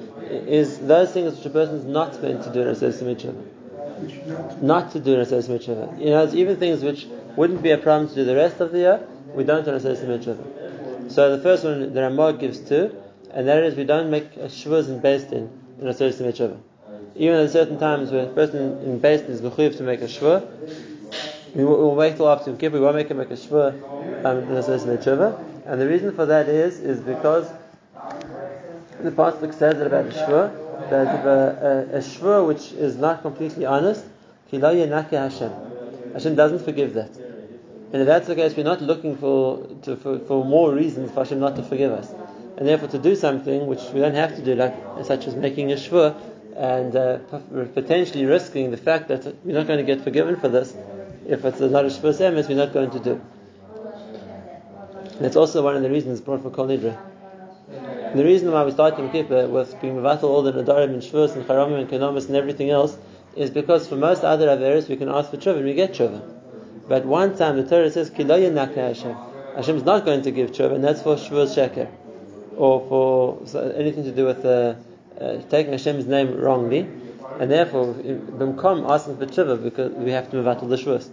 is 0.47 0.79
those 0.79 1.13
things 1.13 1.37
which 1.37 1.47
a 1.47 1.51
person 1.51 1.77
is 1.77 1.85
not 1.85 2.21
meant 2.23 2.45
to 2.45 2.53
do 2.53 2.61
in 2.63 2.69
Aseret 2.69 3.03
Mitzvah. 3.03 4.63
Not 4.63 4.93
to 4.93 5.01
do 5.01 5.15
in 5.15 5.27
Aseret 5.27 5.49
Mitzvah. 5.49 5.97
You 5.99 6.11
know, 6.11 6.25
it's 6.25 6.35
even 6.35 6.57
things 6.59 6.83
which 6.83 7.07
wouldn't 7.37 7.63
be 7.63 7.71
a 7.71 7.79
problem 7.79 8.09
to 8.11 8.15
do 8.15 8.25
the 8.25 8.37
rest 8.37 8.61
of 8.61 8.73
the 8.73 8.79
year, 8.79 9.09
we 9.35 9.45
don't 9.45 9.65
do 9.65 9.73
in 9.73 9.81
Aseret 9.81 10.07
Mitzvah. 10.07 11.11
So 11.11 11.35
the 11.37 11.43
first 11.43 11.65
one 11.65 11.95
the 11.95 12.03
Ramah 12.03 12.35
gives 12.35 12.61
two, 12.61 12.95
and 13.31 13.49
that 13.49 13.63
is 13.63 13.75
we 13.75 13.85
don't 13.85 14.11
make 14.11 14.35
shvuz 14.35 14.89
in 14.89 15.01
based 15.01 15.33
in 15.33 15.51
in 15.81 15.87
a 15.87 15.93
mitzvah. 15.93 16.59
Even 17.17 17.37
at 17.37 17.51
certain 17.51 17.79
times 17.79 18.11
when 18.11 18.27
a 18.27 18.33
person 18.33 18.79
in 18.83 18.99
based 18.99 19.25
is 19.25 19.41
mechuyev 19.41 19.77
to 19.77 19.83
make 19.83 20.01
a 20.01 20.05
shvur, 20.05 20.47
we 21.55 21.65
will 21.65 21.95
wait 21.95 22.17
till 22.17 22.29
after 22.29 22.55
Kippur. 22.55 22.79
We 22.79 22.81
won't 22.81 22.97
make 22.97 23.09
him 23.09 23.17
make 23.19 23.31
a 23.31 23.35
shvur 23.35 24.25
um, 24.25 24.39
in 24.39 24.57
a 24.57 24.63
certain 24.63 24.89
mitzvah. 24.89 25.48
And 25.69 25.81
the 25.81 25.87
reason 25.87 26.13
for 26.17 26.27
that 26.27 26.49
is 26.49 26.81
is 26.81 26.99
because 27.01 27.47
The 29.03 29.13
pasuk 29.13 29.55
says 29.55 29.81
about 29.81 30.07
a 30.07 30.11
shvur 30.11 30.91
that 30.91 31.25
a, 31.25 31.93
a, 31.93 31.99
a 31.99 32.01
shvur 32.01 32.45
which 32.49 32.73
is 32.73 32.97
not 32.97 33.23
completely 33.23 33.65
honest, 33.65 34.05
Hashem. 34.51 35.53
Hashem 36.13 36.35
doesn't 36.35 36.65
forgive 36.65 36.95
that. 36.95 37.11
And 37.93 38.03
if 38.03 38.07
that's 38.07 38.27
the 38.27 38.35
case, 38.35 38.57
we're 38.57 38.65
not 38.65 38.83
looking 38.83 39.17
for, 39.17 39.65
to, 39.83 39.95
for, 39.97 40.19
for 40.19 40.45
more 40.45 40.75
reasons 40.75 41.13
for 41.13 41.21
Hashem 41.21 41.39
not 41.39 41.55
to 41.57 41.63
forgive 41.63 41.93
us. 41.93 42.13
And 42.57 42.67
therefore, 42.67 42.89
to 42.89 42.99
do 42.99 43.15
something 43.15 43.69
which 43.69 43.83
we 43.95 44.01
don't 44.01 44.17
have 44.17 44.35
to 44.35 44.45
do, 44.45 44.57
like 44.57 44.75
such 45.05 45.29
as 45.29 45.37
making 45.37 45.71
a 45.71 45.77
shvur, 45.77 46.17
and 46.57 46.97
uh, 46.97 47.19
potentially 47.75 48.25
risking 48.25 48.73
the 48.73 48.77
fact 48.77 49.07
that 49.09 49.25
we're 49.45 49.55
not 49.55 49.69
going 49.69 49.79
to 49.79 49.85
get 49.85 50.03
forgiven 50.03 50.35
for 50.41 50.49
this, 50.49 50.75
if 51.29 51.45
it's 51.45 51.61
not 51.61 51.85
a 51.85 51.89
shvur 51.89 52.13
semes, 52.13 52.49
we're 52.49 52.57
not 52.57 52.73
going 52.73 52.91
to 52.91 52.99
do. 52.99 53.21
That's 55.21 55.37
also 55.37 55.65
one 55.65 55.75
of 55.75 55.83
the 55.83 55.91
reasons 55.91 56.21
brought 56.21 56.43
for 56.43 56.51
Kol 56.51 56.69
Nidre. 56.69 56.97
The 58.15 58.25
reason 58.25 58.53
why 58.53 58.65
we 58.65 58.71
start 58.71 58.97
Yom 58.99 59.11
Kippur 59.11 59.49
with 59.49 59.81
being 59.81 59.97
mevatel 59.97 60.25
all 60.25 60.43
the 60.43 60.53
nadarim 60.53 60.95
and 60.95 61.03
shvurs 61.03 61.35
and 61.35 61.45
charamim 61.45 61.81
and 61.81 61.91
kenomis 61.91 62.29
and 62.29 62.37
everything 62.37 62.71
else 62.71 62.97
is 63.35 63.51
because 63.51 63.89
for 63.89 63.97
most 63.97 64.23
other 64.23 64.47
averis 64.47 64.89
we 64.89 64.97
can 64.97 65.09
ask 65.09 65.31
for 65.31 65.37
tshuva 65.37 65.57
and 65.57 65.65
we 65.65 65.75
get 65.75 65.93
tshuva. 65.93 66.23
But 66.89 67.05
one 67.05 67.37
time 67.37 67.57
the 67.57 67.69
Torah 67.69 67.91
says 67.91 68.11
kiloya 68.11 68.53
nakna 68.53 68.95
Hashem. 68.95 69.17
Hashem 69.57 69.77
is 69.77 69.83
not 69.83 70.05
going 70.05 70.23
to 70.23 70.31
give 70.31 70.53
tshuva, 70.53 70.77
and 70.77 70.85
that's 70.85 71.03
for 71.03 71.17
shvur 71.17 71.47
sheker, 71.47 71.91
or 72.57 72.87
for 72.89 73.59
anything 73.75 74.05
to 74.05 74.13
do 74.13 74.25
with 74.25 74.45
uh, 74.45 74.77
uh, 75.21 75.43
taking 75.51 75.73
Hashem's 75.73 76.07
name 76.07 76.41
wrongly, 76.41 76.89
and 77.41 77.51
therefore 77.51 77.93
b'mkom 77.93 78.89
asking 78.89 79.19
for 79.19 79.27
tshuva 79.27 79.63
because 79.63 79.93
we 79.95 80.13
have 80.13 80.31
to 80.31 80.37
mevatel 80.37 80.69
the 80.69 80.77
shvurs, 80.77 81.11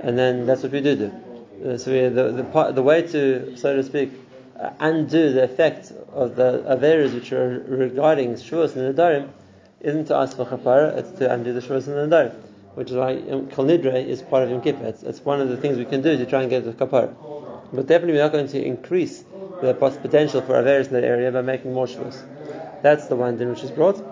and 0.00 0.16
then 0.16 0.46
that's 0.46 0.62
what 0.62 0.70
we 0.70 0.80
do 0.80 0.94
do. 0.94 1.23
Uh, 1.62 1.78
so 1.78 1.92
we, 1.92 2.08
the 2.08 2.32
the, 2.32 2.72
the 2.72 2.82
way 2.82 3.02
to 3.02 3.56
so 3.56 3.76
to 3.76 3.82
speak 3.82 4.10
uh, 4.58 4.70
undo 4.80 5.32
the 5.32 5.44
effect 5.44 5.92
of 6.12 6.36
the 6.36 6.64
averas 6.66 7.14
which 7.14 7.32
are 7.32 7.64
regarding 7.68 8.34
shvus 8.34 8.76
and 8.76 8.96
nadarim 8.96 9.28
isn't 9.80 10.06
to 10.06 10.14
ask 10.14 10.36
for 10.36 10.44
chapara, 10.46 10.96
it's 10.96 11.10
to 11.18 11.32
undo 11.32 11.52
the 11.52 11.60
shvus 11.60 11.86
and 11.86 12.10
nadarim, 12.10 12.34
which 12.74 12.90
is 12.90 12.96
why 12.96 13.16
kol 13.54 13.66
nidre 13.66 14.04
is 14.04 14.22
part 14.22 14.42
of 14.42 14.50
Yom 14.50 14.62
Kippur. 14.62 14.84
It's, 14.84 15.02
it's, 15.02 15.20
one 15.20 15.40
of 15.40 15.48
the 15.48 15.56
things 15.56 15.78
we 15.78 15.84
can 15.84 16.02
do 16.02 16.16
to 16.16 16.26
try 16.26 16.40
and 16.42 16.50
get 16.50 16.64
the 16.64 16.72
kapara. 16.72 17.14
But 17.72 17.86
definitely 17.86 18.14
we're 18.14 18.22
not 18.24 18.32
going 18.32 18.48
to 18.48 18.64
increase 18.64 19.24
the 19.60 19.74
potential 19.74 20.42
for 20.42 20.54
averas 20.54 20.86
in 20.86 20.94
that 20.94 21.04
area 21.04 21.30
by 21.30 21.42
making 21.42 21.72
more 21.72 21.86
shvus. 21.86 22.22
That's 22.82 23.06
the 23.06 23.16
one 23.16 23.38
thing 23.38 23.48
which 23.48 23.62
is 23.62 23.70
brought. 23.70 24.02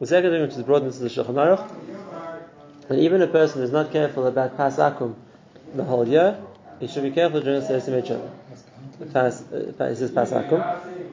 The 0.00 0.06
second 0.06 0.32
thing 0.32 0.42
which 0.42 0.54
is 0.54 0.62
brought 0.62 0.82
into 0.82 0.98
the 0.98 1.08
Shulchan 1.08 1.34
Aruch, 1.34 2.88
that 2.88 2.98
even 2.98 3.22
a 3.22 3.28
person 3.28 3.62
is 3.62 3.70
not 3.70 3.92
careful 3.92 4.26
about 4.26 4.56
pas 4.56 4.76
akum 4.76 5.14
the 5.74 5.84
whole 5.84 6.06
year, 6.06 6.38
he 6.82 6.88
should 6.88 7.04
be 7.04 7.12
careful 7.12 7.40
during 7.40 7.60
the 7.60 7.80
Seres 7.80 8.10
Pas, 9.12 9.44
uh, 9.52 9.84
it 9.84 9.96
says 9.96 10.10
Pasakum. 10.10 10.60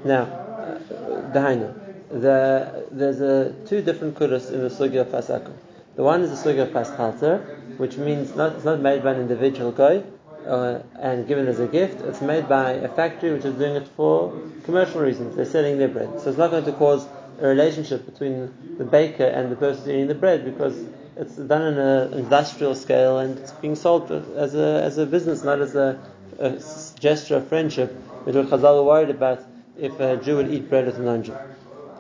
Now, 0.04 0.24
uh. 0.24 1.74
The, 2.10 2.88
there's 2.90 3.22
a, 3.22 3.54
two 3.68 3.84
different 3.84 4.16
kudos 4.16 4.50
in 4.50 4.62
the 4.62 4.70
sugya 4.70 5.02
of 5.02 5.10
Pasakum. 5.10 5.54
The 5.96 6.02
one 6.02 6.24
is 6.24 6.32
the 6.32 6.50
sugya 6.50 6.64
of 6.64 6.70
Paspalter, 6.70 7.78
which 7.78 7.98
means 7.98 8.36
not, 8.36 8.56
it's 8.56 8.66
not 8.66 8.80
made 8.80 9.04
by 9.04 9.12
an 9.12 9.22
individual 9.22 9.72
guy 9.72 10.02
uh, 10.48 10.80
and 11.00 11.28
given 11.28 11.48
as 11.48 11.60
a 11.60 11.68
gift. 11.68 12.02
It's 12.02 12.22
made 12.22 12.50
by 12.50 12.72
a 12.72 12.90
factory 12.90 13.32
which 13.32 13.46
is 13.46 13.54
doing 13.54 13.76
it 13.76 13.88
for 13.90 14.34
commercial 14.64 15.02
reasons. 15.02 15.36
They're 15.36 15.46
selling 15.46 15.78
their 15.78 15.88
bread. 15.88 16.20
So 16.20 16.30
it's 16.30 16.40
not 16.40 16.50
going 16.50 16.66
to 16.66 16.74
cause 16.74 17.08
a 17.40 17.48
relationship 17.48 18.08
between 18.08 18.52
the 18.80 18.86
baker 18.86 19.26
and 19.26 19.52
the 19.52 19.56
person 19.56 19.92
eating 19.92 20.08
the 20.08 20.16
bread 20.16 20.46
because 20.46 20.84
it's 21.20 21.36
done 21.36 21.62
on 21.62 21.78
an 21.78 22.14
industrial 22.14 22.76
scale 22.76 23.20
and 23.20 23.38
it's 23.38 23.52
being 23.52 23.76
sold 23.76 24.12
as 24.12 24.56
a, 24.56 24.82
as 24.84 24.98
a 24.98 25.06
business, 25.06 25.44
not 25.44 25.60
as 25.60 25.76
a 25.76 26.00
a 26.40 26.58
gesture 27.00 27.36
of 27.36 27.48
friendship, 27.48 27.92
which 28.24 28.36
Chazal 28.36 28.76
were 28.76 28.84
worried 28.84 29.10
about 29.10 29.44
if 29.78 30.00
a 30.00 30.18
Jew 30.18 30.38
would 30.38 30.52
eat 30.52 30.70
bread 30.70 30.86
with 30.86 30.98
a 30.98 31.02
non-Jew. 31.02 31.36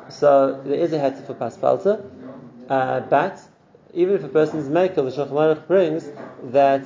So 0.10 0.62
there 0.66 0.80
is 0.80 0.94
a 0.94 0.98
heter 0.98 1.26
for 1.26 1.34
paspalta, 1.34 2.04
uh, 2.70 3.02
but 3.02 3.40
even 3.94 4.16
if 4.16 4.24
a 4.24 4.30
person 4.30 4.60
is 4.60 4.70
makel, 4.70 4.96
the 4.96 5.12
Shulchan 5.12 5.68
brings 5.68 6.10
that 6.52 6.86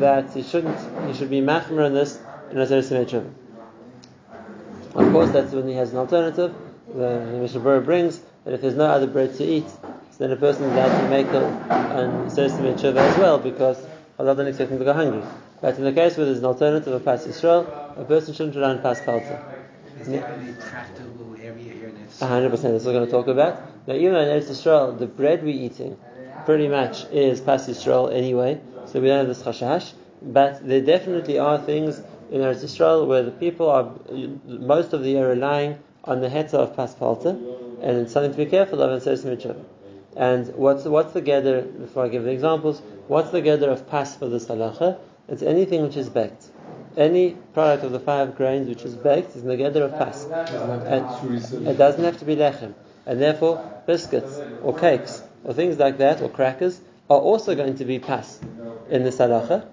that 0.00 0.32
he 0.32 0.42
shouldn't 0.42 0.78
he 1.06 1.14
should 1.14 1.30
be 1.30 1.40
machmer 1.40 1.84
on 1.84 1.94
this 1.94 2.18
in 2.50 2.58
a 2.58 2.66
Zeres 2.66 2.90
Of 4.94 5.12
course, 5.12 5.30
that's 5.30 5.52
when 5.52 5.68
he 5.68 5.74
has 5.74 5.92
an 5.92 5.98
alternative. 5.98 6.54
The 6.94 7.38
Mishnah 7.40 7.80
brings 7.80 8.20
that 8.44 8.54
if 8.54 8.60
there's 8.60 8.76
no 8.76 8.86
other 8.86 9.06
bread 9.06 9.34
to 9.36 9.44
eat, 9.44 9.66
so 10.16 10.28
then 10.28 10.30
a 10.30 10.36
person 10.36 10.62
is 10.62 10.72
allowed 10.72 11.00
to 11.00 11.08
make 11.08 11.26
on 11.26 12.30
Zeres 12.30 12.84
as 12.84 13.18
well 13.18 13.36
because 13.36 13.84
Allah 14.16 14.36
doesn't 14.36 14.46
expect 14.46 14.70
him 14.70 14.78
to 14.78 14.84
go 14.84 14.92
hungry. 14.92 15.24
But 15.60 15.76
in 15.76 15.82
the 15.82 15.92
case 15.92 16.16
where 16.16 16.26
there's 16.26 16.38
an 16.38 16.44
alternative 16.44 16.92
of 16.92 17.04
Pas 17.04 17.26
Yisrael, 17.26 17.98
a 17.98 18.04
person 18.04 18.32
shouldn't 18.32 18.54
rely 18.54 18.70
on 18.70 18.78
Pas 18.80 19.00
Palta. 19.00 19.42
Is 19.98 20.06
tractable 20.68 21.34
area 21.42 21.72
here 21.72 21.88
in 21.88 21.96
Eretz 21.96 22.18
100%, 22.18 22.50
that's 22.50 22.62
what 22.62 22.84
we're 22.84 22.92
going 22.92 23.06
to 23.06 23.10
talk 23.10 23.26
about. 23.26 23.88
Now, 23.88 23.94
even 23.94 24.14
in 24.14 24.28
Eretz 24.28 24.50
Yisrael, 24.50 24.96
the 24.96 25.06
bread 25.06 25.42
we're 25.42 25.48
eating 25.48 25.96
pretty 26.44 26.68
much 26.68 27.06
is 27.06 27.40
Pas 27.40 27.66
Yisrael 27.66 28.14
anyway, 28.14 28.60
so 28.86 29.00
we 29.00 29.08
don't 29.08 29.26
have 29.26 29.26
this 29.26 29.42
chashash. 29.42 29.94
But 30.22 30.64
there 30.64 30.80
definitely 30.80 31.40
are 31.40 31.58
things 31.58 31.98
in 32.30 32.40
Eretz 32.40 32.62
Yisrael 32.62 33.08
where 33.08 33.24
the 33.24 33.32
people 33.32 33.68
are 33.68 33.90
most 34.46 34.92
of 34.92 35.02
the 35.02 35.10
year 35.10 35.28
relying 35.28 35.80
on 36.04 36.20
the 36.20 36.28
heta 36.28 36.54
of 36.54 36.76
Pas 36.76 36.94
Palta, 36.94 37.30
and 37.82 37.98
it's 37.98 38.12
something 38.12 38.30
to 38.30 38.36
be 38.36 38.46
careful 38.46 38.80
of 38.80 38.90
and 38.90 39.04
in 39.04 39.16
Seres 39.16 39.24
And 40.16 40.54
what's, 40.54 40.84
what's 40.84 41.12
the 41.12 41.20
gather, 41.20 41.62
before 41.62 42.04
I 42.04 42.08
give 42.08 42.24
the 42.24 42.30
examples, 42.30 42.80
what's 43.08 43.30
the 43.30 43.40
gather 43.40 43.70
of 43.70 43.88
Pas 43.88 44.14
for 44.14 44.28
this 44.28 44.46
halacha? 44.46 44.98
It's 45.28 45.42
anything 45.42 45.82
which 45.82 45.96
is 45.96 46.08
baked. 46.08 46.44
Any 46.96 47.30
product 47.54 47.84
of 47.84 47.92
the 47.92 47.98
five 47.98 48.36
grains 48.36 48.68
which 48.68 48.82
is 48.82 48.94
baked 48.94 49.34
is 49.34 49.42
negeder 49.42 49.82
of 49.82 49.98
pas. 49.98 50.24
And 50.26 51.66
it 51.66 51.76
doesn't 51.76 52.04
have 52.04 52.18
to 52.18 52.24
be 52.24 52.36
lechem. 52.36 52.74
And 53.06 53.20
therefore, 53.20 53.82
biscuits 53.86 54.38
or 54.62 54.76
cakes 54.78 55.22
or 55.42 55.54
things 55.54 55.78
like 55.78 55.98
that 55.98 56.22
or 56.22 56.28
crackers 56.28 56.80
are 57.10 57.18
also 57.18 57.54
going 57.54 57.76
to 57.76 57.84
be 57.84 57.98
pas 57.98 58.38
in 58.88 59.02
the 59.02 59.10
salacha. 59.10 59.66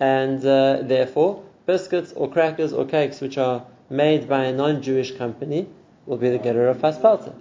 And 0.00 0.44
uh, 0.44 0.78
therefore, 0.82 1.44
biscuits 1.66 2.12
or 2.12 2.28
crackers 2.30 2.72
or 2.72 2.86
cakes 2.86 3.20
which 3.20 3.38
are 3.38 3.64
made 3.88 4.28
by 4.28 4.44
a 4.44 4.52
non-Jewish 4.52 5.16
company 5.16 5.68
will 6.06 6.16
be 6.16 6.30
the 6.30 6.38
getter 6.38 6.66
of 6.68 6.78
paspalta. 6.78 7.34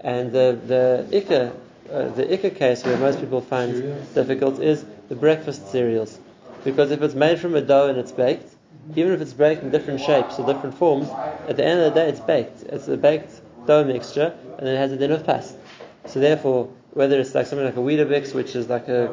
And 0.00 0.32
the 0.32 0.58
the 0.66 1.06
ikka, 1.12 1.54
uh, 1.90 2.08
the 2.08 2.24
ikka 2.24 2.54
case 2.54 2.84
where 2.84 2.96
most 2.98 3.20
people 3.20 3.40
find 3.40 3.72
difficult 4.14 4.60
is 4.60 4.84
the 5.08 5.14
breakfast 5.14 5.70
cereals. 5.70 6.18
Because 6.64 6.90
if 6.90 7.02
it's 7.02 7.14
made 7.14 7.38
from 7.38 7.54
a 7.54 7.60
dough 7.60 7.88
and 7.88 7.98
it's 7.98 8.12
baked, 8.12 8.50
even 8.96 9.12
if 9.12 9.20
it's 9.20 9.32
baked 9.32 9.62
in 9.62 9.70
different 9.70 10.00
shapes 10.00 10.38
or 10.38 10.46
different 10.46 10.76
forms, 10.76 11.08
at 11.48 11.56
the 11.56 11.64
end 11.64 11.80
of 11.80 11.92
the 11.92 12.00
day 12.00 12.08
it's 12.08 12.20
baked. 12.20 12.62
It's 12.64 12.88
a 12.88 12.96
baked 12.96 13.40
dough 13.66 13.84
mixture 13.84 14.34
and 14.58 14.68
it 14.68 14.76
has 14.76 14.92
a 14.92 14.96
din 14.96 15.12
of 15.12 15.24
pas. 15.24 15.54
So 16.06 16.20
therefore, 16.20 16.70
whether 16.92 17.18
it's 17.18 17.34
like 17.34 17.46
something 17.46 17.66
like 17.66 17.76
a 17.76 17.80
Weetabix, 17.80 18.34
which 18.34 18.54
is 18.54 18.68
like 18.68 18.88
a, 18.88 19.08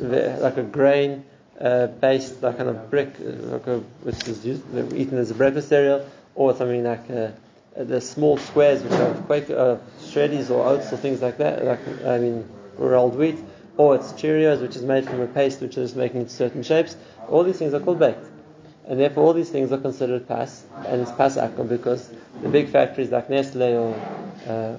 a 0.00 0.40
like 0.40 0.56
a 0.56 0.62
grain 0.62 1.24
uh, 1.60 1.88
based 1.88 2.42
like 2.42 2.56
kind 2.56 2.68
of 2.68 2.90
brick, 2.90 3.14
uh, 3.20 3.30
like 3.52 3.66
a, 3.66 3.78
which 4.02 4.28
is 4.28 4.44
used, 4.44 4.62
eaten 4.94 5.18
as 5.18 5.30
a 5.30 5.34
breakfast 5.34 5.68
cereal, 5.68 6.08
or 6.34 6.54
something 6.54 6.84
like 6.84 7.08
a, 7.10 7.34
the 7.78 8.00
small 8.00 8.36
squares 8.38 8.82
which 8.82 8.92
are 8.92 9.14
quake, 9.22 9.50
uh, 9.50 9.76
shreddies 10.00 10.50
or 10.50 10.66
oats 10.66 10.92
or 10.92 10.96
things 10.96 11.22
like 11.22 11.38
that, 11.38 11.64
like 11.64 11.80
I 12.04 12.18
mean 12.18 12.48
rolled 12.76 13.16
wheat 13.16 13.38
or 13.78 13.94
it's 13.94 14.12
Cheerios, 14.12 14.60
which 14.60 14.76
is 14.76 14.82
made 14.82 15.06
from 15.06 15.20
a 15.20 15.26
paste 15.26 15.60
which 15.60 15.78
is 15.78 15.94
making 15.94 16.28
certain 16.28 16.62
shapes. 16.62 16.96
All 17.28 17.44
these 17.44 17.58
things 17.58 17.72
are 17.72 17.80
called 17.80 18.00
baked. 18.00 18.26
And 18.86 18.98
therefore, 18.98 19.24
all 19.24 19.32
these 19.32 19.50
things 19.50 19.70
are 19.70 19.78
considered 19.78 20.26
pas, 20.26 20.64
and 20.86 21.02
it's 21.02 21.12
pas 21.12 21.36
akum 21.36 21.68
because 21.68 22.10
the 22.42 22.48
big 22.48 22.70
factories 22.70 23.10
like 23.10 23.30
Nestle 23.30 23.62
or 23.62 23.94
uh, 24.48 24.76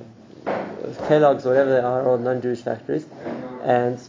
Kellogg's 1.07 1.45
or 1.45 1.49
whatever 1.49 1.69
they 1.69 1.79
are, 1.79 2.09
all 2.09 2.17
non-Jewish 2.17 2.61
factories, 2.61 3.05
and 3.63 3.99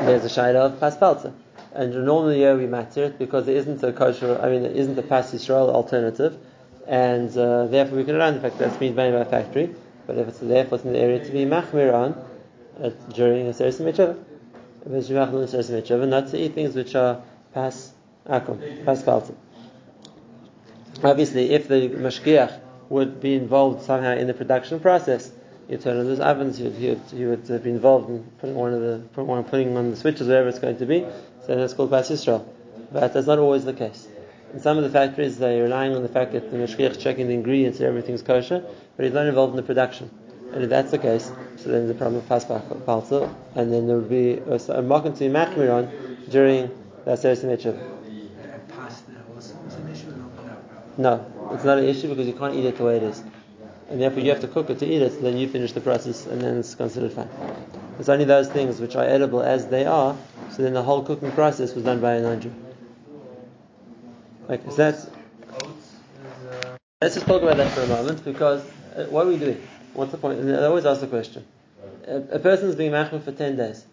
there's 0.00 0.24
a 0.24 0.28
shayla 0.28 0.72
of 0.72 0.80
pas 0.80 0.96
palta. 0.96 1.32
And 1.74 2.06
normally, 2.06 2.40
we 2.54 2.66
matter 2.66 3.04
it 3.04 3.18
because 3.18 3.46
there 3.46 3.56
isn't 3.56 3.82
a 3.82 3.92
kosher, 3.92 4.40
I 4.42 4.48
mean, 4.48 4.62
there 4.62 4.72
isn't 4.72 4.98
a 4.98 5.02
pas 5.02 5.32
Yisrael 5.32 5.68
alternative, 5.68 6.36
and 6.86 7.36
uh, 7.36 7.66
therefore 7.66 7.98
we 7.98 8.04
can 8.04 8.18
learn 8.18 8.34
the 8.34 8.40
fact 8.40 8.58
that 8.58 8.68
it's 8.70 8.80
made 8.80 8.94
by 8.96 9.04
a 9.04 9.24
factory. 9.24 9.74
But 10.06 10.18
if 10.18 10.28
it's 10.28 10.38
therefore 10.38 10.76
it's 10.76 10.84
in 10.84 10.92
the 10.92 10.98
area 10.98 11.24
to 11.24 11.30
be 11.30 11.44
machmir 11.46 11.94
on, 11.94 12.14
during 13.12 13.46
a 13.46 13.54
Seres 13.54 13.80
Mitzvah. 13.80 14.16
Not 14.86 16.28
to 16.28 16.38
eat 16.38 16.54
things 16.54 16.74
which 16.74 16.94
are 16.94 17.22
pas 17.54 17.92
akum, 18.28 18.84
pas 18.84 19.02
palta. 19.02 19.34
Obviously, 21.02 21.50
if 21.52 21.68
the 21.68 21.88
mashgiach 21.88 22.60
would 22.90 23.20
be 23.20 23.34
involved 23.34 23.82
somehow 23.84 24.14
in 24.14 24.26
the 24.26 24.34
production 24.34 24.80
process, 24.80 25.30
you 25.68 25.78
turn 25.78 25.98
on 25.98 26.04
those 26.04 26.20
ovens, 26.20 26.58
he 26.58 27.24
would 27.24 27.64
be 27.64 27.70
involved 27.70 28.10
in 28.10 28.22
putting 28.38 28.54
one 28.54 28.74
of 28.74 28.80
the 28.82 29.02
putting, 29.14 29.26
one, 29.26 29.44
putting 29.44 29.76
on 29.76 29.90
the 29.90 29.96
switches, 29.96 30.28
wherever 30.28 30.48
it's 30.48 30.58
going 30.58 30.76
to 30.76 30.86
be. 30.86 31.06
So 31.46 31.56
that's 31.56 31.72
called 31.72 31.90
pas 31.90 32.10
Yisrael. 32.10 32.46
But 32.92 33.14
that's 33.14 33.26
not 33.26 33.38
always 33.38 33.64
the 33.64 33.72
case. 33.72 34.06
In 34.54 34.60
some 34.60 34.78
of 34.78 34.84
the 34.84 34.90
factories, 34.90 35.36
they're 35.36 35.64
relying 35.64 35.96
on 35.96 36.02
the 36.02 36.08
fact 36.08 36.30
that 36.30 36.52
the 36.52 36.56
mashgiach 36.56 37.00
checking 37.00 37.26
the 37.26 37.34
ingredients 37.34 37.80
and 37.80 37.88
everything's 37.88 38.22
kosher, 38.22 38.64
but 38.96 39.04
he's 39.04 39.12
not 39.12 39.26
involved 39.26 39.50
in 39.50 39.56
the 39.56 39.64
production. 39.64 40.08
And 40.52 40.62
if 40.62 40.70
that's 40.70 40.92
the 40.92 40.98
case, 40.98 41.32
so 41.56 41.70
then 41.70 41.88
the 41.88 41.94
problem 41.94 42.22
of 42.22 42.28
Palta, 42.28 43.34
and 43.56 43.72
then 43.72 43.88
there 43.88 43.96
would 43.96 44.08
be 44.08 44.34
a, 44.34 44.80
Makan 44.80 45.18
to 45.18 45.28
Machmiron 45.28 46.30
during 46.30 46.70
the 47.04 47.10
Aseret 47.10 47.42
Mitzvah. 47.42 47.70
Is 49.36 49.74
an? 49.74 50.22
No, 50.98 51.50
it's 51.52 51.64
not 51.64 51.78
an 51.78 51.84
issue 51.86 52.08
because 52.08 52.28
you 52.28 52.34
can't 52.34 52.54
eat 52.54 52.64
it 52.64 52.76
the 52.76 52.84
way 52.84 52.98
it 52.98 53.02
is. 53.02 53.24
and 53.90 54.00
therefore 54.00 54.20
you 54.20 54.30
have 54.30 54.40
to 54.40 54.48
cook 54.48 54.70
it 54.70 54.78
to 54.78 54.86
eat 54.86 55.02
it, 55.02 55.20
then 55.20 55.36
you 55.36 55.48
finish 55.48 55.72
the 55.72 55.80
process 55.80 56.26
and 56.26 56.40
then 56.40 56.58
it's 56.58 56.76
considered 56.76 57.12
fine. 57.12 57.28
It's 57.98 58.08
only 58.08 58.24
those 58.24 58.48
things 58.48 58.80
which 58.80 58.94
are 58.94 59.04
edible 59.04 59.42
as 59.42 59.66
they 59.66 59.84
are, 59.84 60.16
so 60.52 60.62
then 60.62 60.74
the 60.74 60.82
whole 60.84 61.02
cooking 61.02 61.32
process 61.32 61.74
was 61.74 61.82
done 61.82 62.00
by 62.00 62.14
a 62.14 62.22
non-Jew. 62.22 62.63
So 64.48 64.76
that's. 64.76 65.10
Let's 67.00 67.14
just 67.14 67.26
talk 67.26 67.42
about 67.42 67.56
that 67.56 67.70
for 67.72 67.82
a 67.82 67.86
moment 67.86 68.24
because 68.24 68.62
uh, 68.96 69.04
what 69.04 69.26
are 69.26 69.28
we 69.28 69.38
doing? 69.38 69.60
What's 69.94 70.12
the 70.12 70.18
point? 70.18 70.38
And 70.38 70.54
I 70.54 70.64
always 70.64 70.86
ask 70.86 71.00
the 71.00 71.06
question. 71.06 71.46
A, 72.06 72.16
a 72.16 72.38
person 72.38 72.68
is 72.68 72.76
being 72.76 72.92
machmir 72.92 73.22
for 73.22 73.32
10 73.32 73.56
days. 73.56 73.84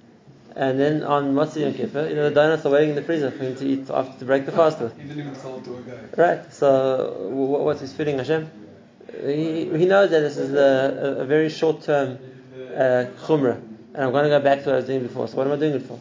And 0.56 0.80
then 0.80 1.04
on 1.04 1.34
Motzi 1.34 1.62
Yom 1.62 1.74
Kippur, 1.74 2.08
you 2.10 2.16
know, 2.16 2.30
the 2.30 2.36
donuts 2.36 2.66
are 2.66 2.72
waiting 2.72 2.90
in 2.90 2.96
the 2.96 3.02
freezer 3.02 3.32
for 3.32 3.44
him 3.44 3.56
to 3.56 3.66
eat 3.66 3.90
after 3.90 4.20
to 4.20 4.26
break 4.26 4.46
the 4.46 4.52
fast 4.52 4.80
with. 4.80 4.98
He 4.98 5.08
didn't 5.08 5.20
even 5.20 5.36
sell 5.36 5.58
it 5.58 5.64
to 5.66 5.78
a 5.78 5.82
guy. 5.82 6.22
Right. 6.22 6.54
So 6.54 7.30
wh- 7.30 7.64
what's 7.64 7.80
his 7.80 7.94
feeling, 7.94 8.18
Hashem? 8.18 8.50
He, 9.24 9.66
he 9.78 9.86
knows 9.86 10.10
that 10.12 10.20
this 10.20 10.38
is 10.38 10.54
a, 10.54 11.20
a, 11.20 11.26
very 11.26 11.50
short-term 11.50 12.20
uh, 12.74 13.06
chumrah, 13.26 13.56
and 13.94 13.98
I'm 13.98 14.12
going 14.12 14.24
to 14.24 14.30
go 14.30 14.40
back 14.42 14.60
to 14.64 14.66
what 14.66 14.74
I 14.74 14.78
was 14.78 14.86
doing 14.86 15.04
before. 15.04 15.28
So 15.28 15.38
what 15.38 15.48
am 15.48 15.54
I 15.54 15.58
doing 15.58 15.74
it 15.74 15.84
for? 15.84 16.00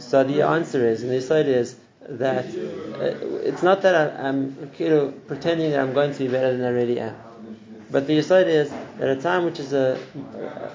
So 0.00 0.24
the 0.24 0.42
answer 0.42 0.86
is, 0.88 1.02
and 1.02 1.10
the 1.10 1.20
side 1.20 1.46
is 1.46 1.76
that 2.08 2.46
uh, 2.46 3.14
it's 3.44 3.62
not 3.62 3.82
that 3.82 3.94
I, 3.94 4.28
I'm 4.28 4.70
you 4.78 4.88
know, 4.88 5.12
pretending 5.26 5.70
that 5.70 5.80
I'm 5.80 5.92
going 5.92 6.12
to 6.12 6.18
be 6.18 6.28
better 6.28 6.56
than 6.56 6.66
I 6.66 6.70
really 6.70 6.98
am, 7.00 7.16
but 7.90 8.06
the 8.06 8.18
aside 8.18 8.48
is 8.48 8.72
at 8.98 9.08
a 9.08 9.16
time 9.16 9.44
which 9.44 9.60
is 9.60 9.72
a, 9.72 10.00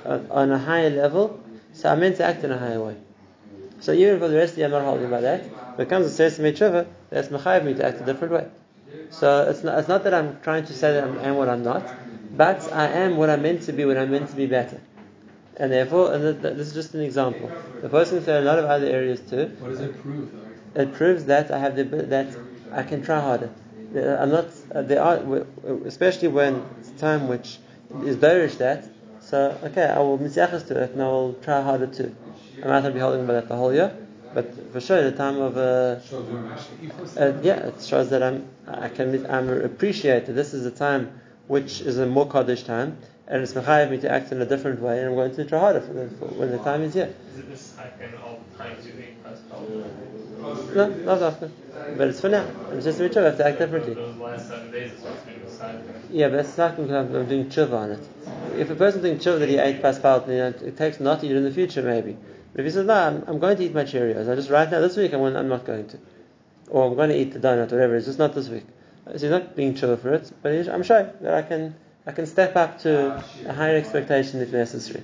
a, 0.06 0.22
on 0.30 0.52
a 0.52 0.58
higher 0.58 0.90
level, 0.90 1.44
so 1.74 1.90
I'm 1.90 2.00
meant 2.00 2.18
to 2.18 2.26
act 2.26 2.44
in 2.44 2.52
a 2.52 2.58
higher 2.58 2.82
way. 2.82 2.98
So 3.80 3.92
even 3.92 4.20
for 4.20 4.28
the 4.28 4.38
rest 4.38 4.52
of 4.52 4.58
the 4.58 4.66
I'm 4.66 4.72
not 4.72 4.84
holding 4.84 5.10
by 5.10 5.22
that. 5.22 5.44
When 5.76 5.88
it 5.88 5.90
comes 5.90 6.06
to 6.06 6.12
Sesame 6.14 6.54
Tshuva, 6.54 6.88
that's 7.10 7.28
mechayiv 7.30 7.66
me 7.66 7.74
to 7.74 7.86
act 7.86 8.00
a 8.00 8.06
different 8.06 8.34
way. 8.34 8.48
So 9.10 9.50
it's 9.50 9.64
not, 9.64 9.80
it's 9.80 9.88
not 9.88 10.04
that 10.04 10.14
I'm 10.14 10.40
trying 10.42 10.66
to 10.66 10.74
say 10.74 10.94
that 10.94 11.04
I 11.04 11.30
am 11.30 11.36
what 11.36 11.50
I'm 11.50 11.64
not, 11.64 11.84
but 12.38 12.72
I 12.72 12.88
am 12.88 13.18
what 13.18 13.30
I'm 13.30 13.42
meant 13.42 13.64
to 13.64 13.74
be 13.74 13.86
when 13.86 13.98
I'm 13.98 14.12
meant 14.12 14.30
to 14.30 14.36
be 14.36 14.46
better. 14.46 14.80
And 15.58 15.72
therefore, 15.72 16.14
and 16.14 16.24
th- 16.24 16.42
th- 16.42 16.58
this 16.58 16.68
is 16.68 16.74
just 16.74 16.94
an 16.94 17.02
example. 17.02 17.52
The 17.82 17.90
person 17.90 18.18
can 18.18 18.26
say 18.26 18.38
a 18.38 18.42
lot 18.42 18.60
of 18.60 18.66
other 18.66 18.88
areas 18.88 19.20
too. 19.22 19.52
What 19.60 19.70
does 19.70 19.82
it 19.82 20.02
prove? 20.02 20.32
It 20.76 20.94
proves 20.94 21.26
that 21.26 21.52
I 21.52 21.60
have 21.60 21.76
the 21.76 21.84
that 21.84 22.28
I 22.72 22.84
can 22.84 23.04
try 23.04 23.20
harder. 23.22 23.52
I'm 23.96 24.32
not. 24.32 24.48
There 24.88 25.02
are, 25.02 25.46
especially 25.86 26.28
when 26.28 26.66
it's 26.80 26.90
time 27.00 27.28
which 27.28 27.60
is 28.04 28.16
dorish 28.18 28.58
that. 28.58 28.86
So 29.22 29.58
okay, 29.64 29.86
I 29.86 30.00
will 30.00 30.18
mitzachas 30.18 30.68
to 30.68 30.84
it, 30.84 30.92
and 30.92 31.02
I 31.02 31.08
will 31.08 31.34
try 31.34 31.62
harder 31.62 31.88
too. 31.88 32.16
I 32.64 32.68
might 32.68 32.84
not 32.84 32.94
be 32.94 33.00
holding 33.00 33.28
by 33.28 33.34
that 33.34 33.48
the 33.48 33.56
whole 33.56 33.74
year, 33.74 33.96
but 34.34 34.72
for 34.72 34.82
sure, 34.82 35.04
the 35.04 35.16
time 35.16 35.40
of 35.40 35.58
uh, 35.58 36.00
uh, 37.20 37.34
yeah, 37.44 37.68
it 37.68 37.84
shows 37.84 38.10
that 38.10 38.24
I'm 38.24 38.48
I 38.68 38.90
can 38.90 39.26
I'm 39.30 39.50
appreciate 39.50 40.26
that 40.26 40.34
this 40.34 40.54
is 40.54 40.66
a 40.66 40.72
time 40.72 41.20
which 41.48 41.82
is 41.82 42.00
a 42.00 42.06
more 42.08 42.28
kaddish 42.28 42.64
time, 42.64 42.98
and 43.28 43.44
it's 43.44 43.54
mechayiv 43.54 43.92
me 43.92 43.98
to 44.00 44.12
act 44.12 44.32
in 44.32 44.42
a 44.42 44.46
different 44.46 44.82
way, 44.82 45.00
and 45.00 45.10
I'm 45.10 45.16
going 45.16 45.36
to 45.36 45.46
try 45.46 45.60
harder 45.60 45.82
for 45.82 45.94
the, 45.94 46.10
for 46.18 46.26
when 46.28 46.50
the 46.50 46.58
time 46.60 46.82
is 46.82 46.96
here. 46.96 47.14
Is 47.34 47.40
it 47.40 47.50
this 47.50 47.76
No, 50.76 50.90
not 50.90 51.22
often, 51.22 51.54
but 51.98 52.08
it's 52.08 52.20
for 52.20 52.30
now. 52.30 52.46
It's 52.72 52.84
just 52.84 53.00
a 53.00 53.04
mitzvah. 53.04 53.22
I 53.22 53.24
have 53.26 53.38
to 53.38 53.48
act 53.48 53.60
differently. 53.60 53.98
Yeah, 56.12 56.30
but 56.30 56.38
that's 56.38 56.58
not 56.58 56.76
because 56.76 56.92
I'm, 56.92 57.28
doing 57.28 57.46
tshuva 57.46 57.74
on 57.74 57.92
it. 57.92 58.08
If 58.58 58.70
a 58.70 58.76
person's 58.76 59.04
doing 59.04 59.18
tshuva 59.18 59.40
that 59.40 59.50
he 59.50 59.58
ate 59.58 59.82
paspalt, 59.82 60.28
you 60.28 60.38
know, 60.38 60.48
it 60.48 60.78
takes 60.78 61.00
not 61.00 61.22
to 61.22 61.28
eat 61.28 61.36
in 61.36 61.44
the 61.44 61.52
future, 61.52 61.82
maybe. 61.82 62.18
But 62.52 62.62
if 62.62 62.66
he 62.66 62.72
says, 62.72 62.86
no, 62.86 63.24
I'm, 63.26 63.40
going 63.40 63.58
to 63.58 63.64
eat 63.64 63.74
my 63.74 63.84
Cheerios, 63.84 64.30
I 64.30 64.36
just 64.36 64.50
right 64.50 64.70
now 64.70 64.80
this 64.80 64.96
week 64.98 65.14
I'm, 65.14 65.50
not 65.50 65.66
going 65.66 65.88
to, 65.88 66.00
or 66.70 66.88
I'm 66.88 66.96
going 66.96 67.10
to 67.10 67.18
eat 67.18 67.34
the 67.34 67.40
donut, 67.40 67.72
whatever. 67.72 67.96
It's 67.96 68.06
just 68.06 68.20
not 68.20 68.36
this 68.36 68.50
week. 68.50 68.66
So 69.06 69.14
he's 69.14 69.24
not 69.24 69.56
being 69.56 69.74
tshuva 69.74 70.00
for 70.00 70.14
it, 70.14 70.32
but 70.42 70.52
I'm 70.70 70.84
sure 70.84 71.12
that 71.22 71.34
I 71.34 71.42
can 71.42 71.76
I 72.06 72.12
can 72.12 72.26
step 72.26 72.56
up 72.58 72.80
to 72.80 73.24
a 73.46 73.54
higher 73.54 73.78
expectation 73.78 74.42
if 74.42 74.52
necessary. 74.52 75.04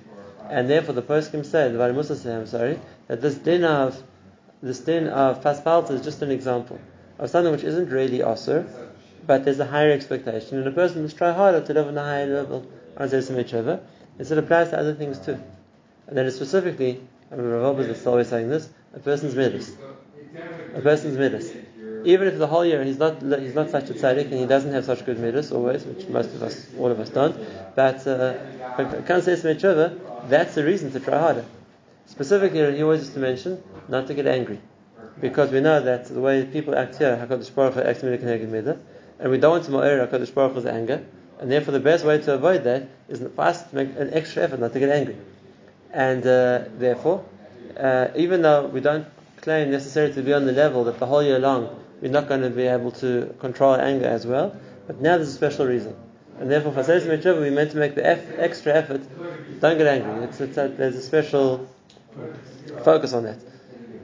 And 0.50 0.70
therefore, 0.70 0.96
the 0.96 1.02
person 1.02 1.32
can 1.32 1.44
say, 1.44 1.72
the 1.72 1.94
Musa 1.94 2.16
say, 2.16 2.36
I'm 2.36 2.48
sorry, 2.48 2.80
that 3.08 3.22
this 3.22 3.36
din 3.36 3.64
of 3.64 4.02
this 4.62 4.80
din 4.80 5.08
of 5.08 5.42
paspalt 5.42 5.90
is 5.92 6.02
just 6.02 6.22
an 6.22 6.32
example 6.32 6.80
of 7.18 7.30
something 7.30 7.52
which 7.52 7.64
isn't 7.64 7.90
really 7.90 8.20
osir, 8.20 8.68
but 9.26 9.46
there's 9.46 9.60
a 9.60 9.66
higher 9.66 9.92
expectation, 9.92 10.58
and 10.58 10.68
a 10.68 10.72
person 10.72 11.04
must 11.04 11.18
try 11.18 11.32
harder 11.32 11.62
to 11.62 11.74
live 11.74 11.88
on 11.88 11.98
a 11.98 12.04
higher 12.04 12.26
level 12.26 12.66
on 12.98 13.08
Zesem 13.08 13.36
Mitzvah. 13.36 13.82
It 14.18 14.32
applies 14.32 14.70
to 14.70 14.80
other 14.80 14.94
things 14.94 15.20
too. 15.20 15.40
And 16.08 16.18
then 16.18 16.30
specifically, 16.32 17.00
I 17.32 17.36
mean, 17.36 17.46
Rav 17.46 17.80
is 17.80 18.08
always 18.08 18.28
saying 18.28 18.50
this, 18.50 18.70
a 18.94 19.00
person's 19.00 19.36
midas. 19.36 19.76
A 20.74 20.82
person's 20.82 21.18
midas. 21.18 21.52
Even 22.06 22.28
if 22.28 22.38
the 22.38 22.48
whole 22.48 22.66
year 22.66 22.84
he's 22.84 22.98
not 22.98 23.22
he's 23.22 23.54
not 23.56 23.70
such 23.70 23.90
a 23.90 23.94
tzaddik 23.94 24.32
and 24.32 24.34
he 24.34 24.46
doesn't 24.46 24.72
have 24.72 24.86
such 24.86 25.06
good 25.06 25.20
midas 25.20 25.52
always, 25.52 25.84
which 25.86 26.08
most 26.08 26.34
of 26.34 26.42
us, 26.42 26.68
all 26.78 26.90
of 26.90 27.00
us 27.00 27.10
don't, 27.10 27.36
but 27.76 28.08
uh, 28.08 28.34
that's 30.28 30.56
the 30.56 30.64
reason 30.66 30.92
to 30.92 31.00
try 31.00 31.20
harder. 31.20 31.46
Specifically, 32.10 32.76
he 32.76 32.82
always 32.82 33.02
used 33.02 33.14
to 33.14 33.20
mention 33.20 33.64
not 33.88 34.08
to 34.08 34.16
get 34.16 34.26
angry. 34.26 34.60
Because 35.22 35.52
we 35.52 35.60
know 35.62 35.80
that 35.80 36.06
the 36.06 36.20
way 36.20 36.44
people 36.44 36.76
act 36.76 36.98
here, 36.98 37.16
HaKadosh 37.16 37.54
Baruch 37.54 37.76
Hu 37.76 37.82
acts 37.82 38.02
midah 38.02 38.80
and 39.20 39.32
we 39.32 39.38
don't 39.38 39.52
want 39.52 39.66
to 39.66 39.72
ma'ir 39.72 40.08
HaKadosh 40.08 40.34
Baruch 40.34 40.54
Hu's 40.54 40.66
anger, 40.66 41.06
and 41.40 41.52
therefore 41.52 41.74
the 41.74 41.80
best 41.80 42.04
way 42.04 42.18
to 42.18 42.34
avoid 42.34 42.64
that 42.64 42.90
is 43.10 43.20
for 43.20 43.42
us 43.42 43.64
to 43.70 43.76
make 43.76 43.90
an 43.96 44.12
extra 44.14 44.44
effort 44.44 44.60
not 44.60 44.74
to 44.74 44.80
get 44.80 44.90
angry. 44.90 45.18
And 45.92 46.26
uh, 46.26 46.64
therefore, 46.80 47.26
uh, 47.78 48.08
even 48.16 48.42
though 48.42 48.66
we 48.66 48.82
don't 48.82 49.06
claim 49.42 49.70
necessarily 49.70 50.14
to 50.14 50.24
be 50.24 50.34
on 50.34 50.46
the 50.46 50.52
level 50.52 50.86
that 50.86 50.98
the 50.98 51.06
whole 51.06 51.22
year 51.22 51.40
long 51.40 51.70
we're 52.02 52.12
not 52.12 52.28
going 52.28 52.42
to 52.42 52.50
be 52.50 52.64
able 52.64 52.92
to 52.92 53.36
control 53.40 53.76
anger 53.76 54.08
as 54.08 54.26
well, 54.26 54.56
but 54.88 55.00
now 55.00 55.18
there's 55.18 55.30
a 55.30 55.34
special 55.34 55.68
reason. 55.68 55.96
And 56.40 56.50
therefore, 56.50 56.72
for 56.72 56.84
Seres 56.84 57.06
Mitzvah, 57.06 57.40
we 57.40 57.50
meant 57.50 57.72
to 57.72 57.78
make 57.78 57.96
the 57.96 58.06
eff- 58.06 58.40
extra 58.40 58.74
effort. 58.74 59.02
Don't 59.60 59.78
get 59.78 59.88
angry. 59.88 60.24
It's, 60.24 60.40
it's 60.40 60.58
a, 60.58 60.70
there's 60.70 60.96
a 60.96 61.02
special 61.02 61.68
focus 62.84 63.14
on 63.14 63.24
that. 63.24 63.40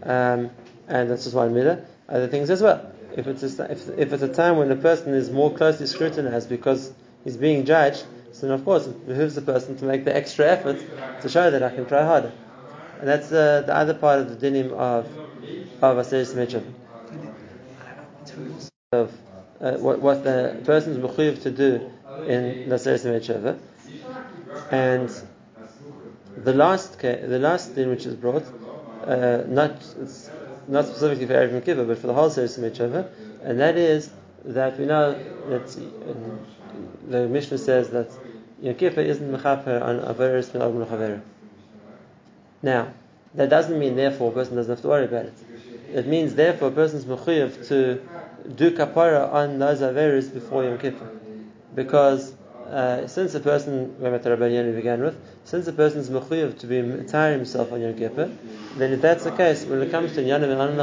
Um, 0.03 0.51
and 0.87 1.09
that's 1.09 1.23
just 1.23 1.35
one 1.35 1.53
midah. 1.53 1.85
Other 2.07 2.27
things 2.27 2.49
as 2.49 2.61
well. 2.61 2.91
If 3.15 3.27
it's, 3.27 3.43
a, 3.43 3.71
if, 3.71 3.87
if 3.97 4.13
it's 4.13 4.23
a 4.23 4.33
time 4.33 4.57
when 4.57 4.71
a 4.71 4.75
person 4.75 5.13
is 5.13 5.31
more 5.31 5.51
closely 5.53 5.87
scrutinized 5.87 6.49
because 6.49 6.93
he's 7.23 7.37
being 7.37 7.65
judged, 7.65 8.05
then 8.41 8.51
of 8.51 8.65
course 8.65 8.85
it 8.87 9.07
behooves 9.07 9.35
the 9.35 9.41
person 9.41 9.77
to 9.77 9.85
make 9.85 10.03
the 10.03 10.15
extra 10.15 10.45
effort 10.45 10.77
to 11.21 11.29
show 11.29 11.49
that 11.49 11.63
I 11.63 11.73
can 11.73 11.85
try 11.85 12.03
harder. 12.03 12.33
And 12.99 13.07
that's 13.07 13.31
uh, 13.31 13.63
the 13.65 13.75
other 13.75 13.93
part 13.93 14.19
of 14.19 14.39
the 14.39 14.51
dinim 14.51 14.71
of 14.71 15.07
of 15.81 15.97
Aseris 15.97 16.35
Mitzvah. 16.35 16.63
Of 18.91 19.13
uh, 19.61 19.73
what, 19.73 19.99
what 19.99 20.23
the 20.23 20.61
person's 20.65 20.97
mechuyev 20.97 21.41
to 21.43 21.51
do 21.51 21.91
in 22.27 22.69
the 22.69 22.75
Aseris 22.75 23.05
Mitzvah. 23.05 23.59
And 24.71 25.09
the 26.43 26.53
last 26.53 26.99
the 26.99 27.39
last 27.39 27.75
din 27.75 27.89
which 27.89 28.05
is 28.05 28.15
brought, 28.15 28.43
uh, 29.05 29.43
not 29.47 29.71
not 30.67 30.85
specifically 30.85 31.25
for 31.25 31.33
Erev 31.33 31.63
Kippur, 31.63 31.85
but 31.85 31.97
for 31.97 32.07
the 32.07 32.13
whole 32.13 32.29
series 32.29 32.57
of 32.57 32.63
Mitzvah, 32.63 33.09
and 33.43 33.59
that 33.59 33.77
is 33.77 34.09
that 34.43 34.77
we 34.77 34.85
know 34.85 35.13
that 35.49 35.75
um, 35.77 36.39
the 37.07 37.27
Mishnah 37.27 37.57
says 37.57 37.89
that 37.91 38.09
Yom 38.61 38.75
Kippur 38.75 39.01
isn't 39.01 39.31
mechaper 39.31 39.81
on 39.81 39.99
averis 39.99 40.53
min. 40.53 41.21
Now, 42.61 42.93
that 43.35 43.49
doesn't 43.49 43.77
mean 43.77 43.95
therefore 43.95 44.31
a 44.31 44.33
person 44.33 44.55
doesn't 44.55 44.71
have 44.71 44.81
to 44.81 44.87
worry 44.87 45.05
about 45.05 45.25
it. 45.25 45.33
It 45.93 46.07
means 46.07 46.35
therefore 46.35 46.69
a 46.69 46.71
person's 46.71 47.05
mechuyev 47.05 47.67
to 47.67 48.01
do 48.55 48.71
kapara 48.71 49.31
on 49.31 49.59
those 49.59 49.81
averis 49.81 50.33
before 50.33 50.63
Yom 50.63 50.77
Kippur, 50.77 51.09
because 51.73 52.33
uh, 52.69 53.07
since 53.07 53.35
a 53.35 53.39
person, 53.39 53.95
back 53.99 54.21
to 54.23 54.73
began 54.73 55.01
with, 55.01 55.15
since 55.43 55.67
a 55.67 55.73
is 55.73 56.09
mechuyev 56.09 56.57
to 56.59 56.67
be 56.67 56.81
tiring 57.07 57.39
himself 57.39 57.71
on 57.71 57.81
Yom 57.81 57.95
Kippur, 57.95 58.31
then 58.77 58.93
if 58.93 59.01
that's 59.01 59.23
the 59.23 59.31
case, 59.31 59.65
when 59.65 59.81
it 59.81 59.91
comes 59.91 60.13
to 60.13 60.21
Yanim 60.21 60.51
and 60.51 60.61
Anan 60.61 60.77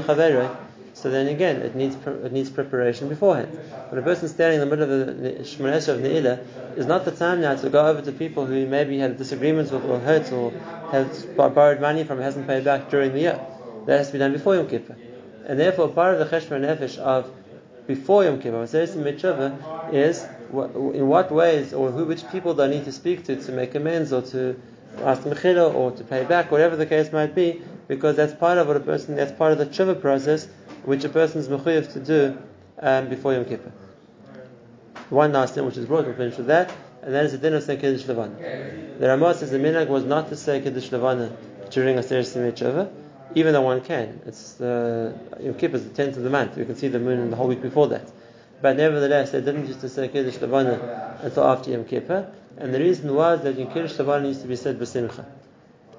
so 0.95 1.11
then 1.11 1.27
again, 1.27 1.57
it 1.63 1.75
needs 1.75 1.97
it 2.07 2.33
needs 2.33 2.51
preparation 2.51 3.09
beforehand. 3.09 3.49
When 3.89 3.99
a 3.99 4.03
person 4.03 4.29
standing 4.29 4.61
in 4.61 4.69
the 4.69 4.77
middle 4.77 4.93
of 4.93 5.23
the 5.23 5.31
Shemona 5.43 5.89
of 5.89 6.01
Ne'ilah, 6.01 6.77
is 6.77 6.87
not 6.87 7.05
the 7.05 7.11
time 7.11 7.41
now 7.41 7.57
to 7.57 7.71
go 7.71 7.87
over 7.87 8.03
to 8.03 8.13
people 8.13 8.47
who 8.47 8.67
maybe 8.67 8.99
had 8.99 9.17
disagreements 9.17 9.71
with 9.71 9.85
or 9.85 9.99
hurt 9.99 10.31
or 10.33 10.53
have 10.93 11.37
borrowed 11.37 11.81
money 11.81 12.05
from 12.05 12.21
hasn't 12.21 12.47
paid 12.47 12.65
back 12.65 12.91
during 12.91 13.13
the 13.13 13.21
year. 13.21 13.41
That 13.87 13.99
has 13.99 14.09
to 14.09 14.13
be 14.13 14.19
done 14.19 14.33
before 14.33 14.55
Yom 14.55 14.69
Kippur. 14.69 14.97
And 15.47 15.59
therefore, 15.59 15.89
part 15.89 16.15
of 16.15 16.21
the 16.21 16.37
Cheshbon 16.37 16.61
Nefesh 16.61 16.99
of 16.99 17.31
before 17.87 18.25
Yom 18.25 18.41
Kippur, 18.41 18.59
Maseres 18.59 18.95
Mitzvah, 18.97 19.89
is 19.93 20.25
in 20.53 21.09
what 21.09 21.33
ways 21.33 21.73
or 21.73 21.91
who, 21.91 22.05
which 22.05 22.29
people 22.29 22.55
do 22.55 22.63
I 22.63 22.69
need 22.69 22.85
to 22.85 22.93
speak 22.93 23.25
to 23.25 23.37
to 23.37 23.53
make 23.53 23.75
amends 23.75 24.13
or 24.13 24.23
to 24.23 24.61
ask 25.03 25.23
mechila 25.23 25.75
or 25.75 25.91
to 25.93 26.05
pay 26.05 26.25
back, 26.25 26.51
whatever 26.51 26.77
the 26.77 26.87
case 26.87 27.13
might 27.13 27.35
be, 27.35 27.63
because 27.89 28.17
that's 28.17 28.35
part 28.35 28.59
of 28.59 28.69
what 28.69 28.77
a 28.77 28.81
person, 28.81 29.17
that's 29.17 29.33
part 29.33 29.53
of 29.53 29.59
the 29.59 29.67
tshuva 29.67 30.01
process, 30.01 30.47
which 30.85 31.05
a 31.05 31.09
person 31.09 31.41
is 31.41 31.49
mechuyev 31.49 31.93
to 31.93 32.01
do 32.01 32.39
um, 32.79 33.09
before 33.09 33.33
Yom 33.33 33.45
Kippur. 33.45 33.73
One 35.11 35.33
last 35.33 35.55
thing 35.55 35.67
which 35.67 35.77
is 35.77 35.87
brought, 35.87 36.07
we'll 36.07 36.15
finish 36.15 36.37
with 36.37 36.47
that, 36.47 36.73
and 37.03 37.15
that 37.15 37.25
is 37.25 37.33
the 37.33 37.39
din 37.39 37.55
of 37.55 37.63
saying 37.63 37.81
Kiddush 37.81 38.07
Levana. 38.07 38.35
The 38.99 39.09
Ramah 39.09 39.35
says 39.35 39.51
the 39.51 39.59
minhag 39.59 39.89
was 39.89 40.05
not 40.05 40.29
to 40.29 40.37
say 40.37 40.61
Kiddush 40.61 40.93
Levana 40.93 41.37
during 41.71 41.99
a 41.99 42.03
Seres 42.03 42.37
Mitzvah, 42.37 42.91
even 43.35 43.53
though 43.53 43.63
one 43.63 43.81
can. 43.81 44.21
It's 44.27 44.55
the 44.55 45.19
Yom 45.41 45.55
Kippur 45.55 45.77
is 45.77 45.85
the 45.85 45.95
tenth 45.95 46.17
of 46.17 46.23
the 46.23 46.31
month. 46.31 46.59
You 46.59 46.65
can 46.65 46.77
see 46.77 46.89
the 46.89 46.99
moon 46.99 47.31
the 47.31 47.37
whole 47.37 47.49
week 47.49 47.63
before 47.63 47.89
that. 47.89 48.11
but 48.63 48.77
nevertheless 48.77 49.33
they 49.33 49.41
didn't 49.41 49.67
used 49.67 49.81
to 49.81 49.89
say 49.89 50.09
Kiddush 50.09 50.41
Levana 50.41 51.19
until 51.23 51.45
after 51.45 51.71
Yom 51.71 51.85
Kippur, 51.85 52.33
and 52.57 52.73
the 52.73 52.79
reason 52.79 53.15
was 53.15 53.43
that 53.43 53.59
in 53.59 53.67
Kiddush 53.67 53.99
Levana 53.99 54.29
used 54.29 54.43
to 54.43 54.49
be 54.49 54.57
said 54.57 54.79
B'Simcha. 54.79 55.25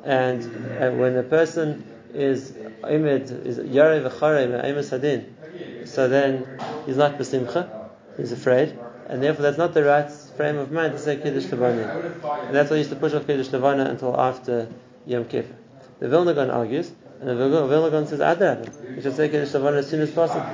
And 0.04 0.44
uh, 0.44 0.92
when 0.92 1.16
a 1.18 1.24
person 1.24 1.86
is 2.14 2.52
Imid, 2.52 3.46
is 3.46 3.58
Yarei 3.60 4.08
V'Charei 4.08 4.50
Me'emes 4.50 4.90
Hadin, 4.90 5.88
so 5.88 6.08
then 6.08 6.48
he's 6.86 6.98
not 6.98 7.18
B'Simcha, 7.18 7.90
he's 8.18 8.32
afraid, 8.32 8.78
and 9.08 9.22
therefore 9.22 9.44
that's 9.44 9.58
not 9.58 9.74
the 9.74 9.84
right 9.84 10.10
frame 10.38 10.58
of 10.58 10.72
mind 10.72 10.94
to 10.94 11.00
say 11.00 11.18
Kiddush 11.18 11.52
Levana. 11.52 12.14
And 12.48 12.56
that's 12.56 12.70
why 12.70 12.78
he 12.78 12.82
used 12.82 12.92
to 12.92 12.96
push 12.96 13.14
off 13.14 13.28
Kiddush 13.28 13.52
Levana 13.52 13.86
until 13.86 14.20
after 14.20 14.70
Yom 15.06 15.26
Kippur. 15.26 15.56
The 16.00 16.10
Vilna 16.10 16.34
Gaon 16.34 16.50
argues, 16.50 16.92
and 17.30 17.92
Gaon 17.92 18.08
says, 18.08 18.20
Adarabah, 18.20 18.96
you 18.96 19.02
should 19.02 19.16
say 19.16 19.30
Kiddush 19.30 19.54
Levana 19.54 19.78
as 19.78 19.90
soon 19.90 20.02
as 20.02 20.12
possible. 20.12 20.46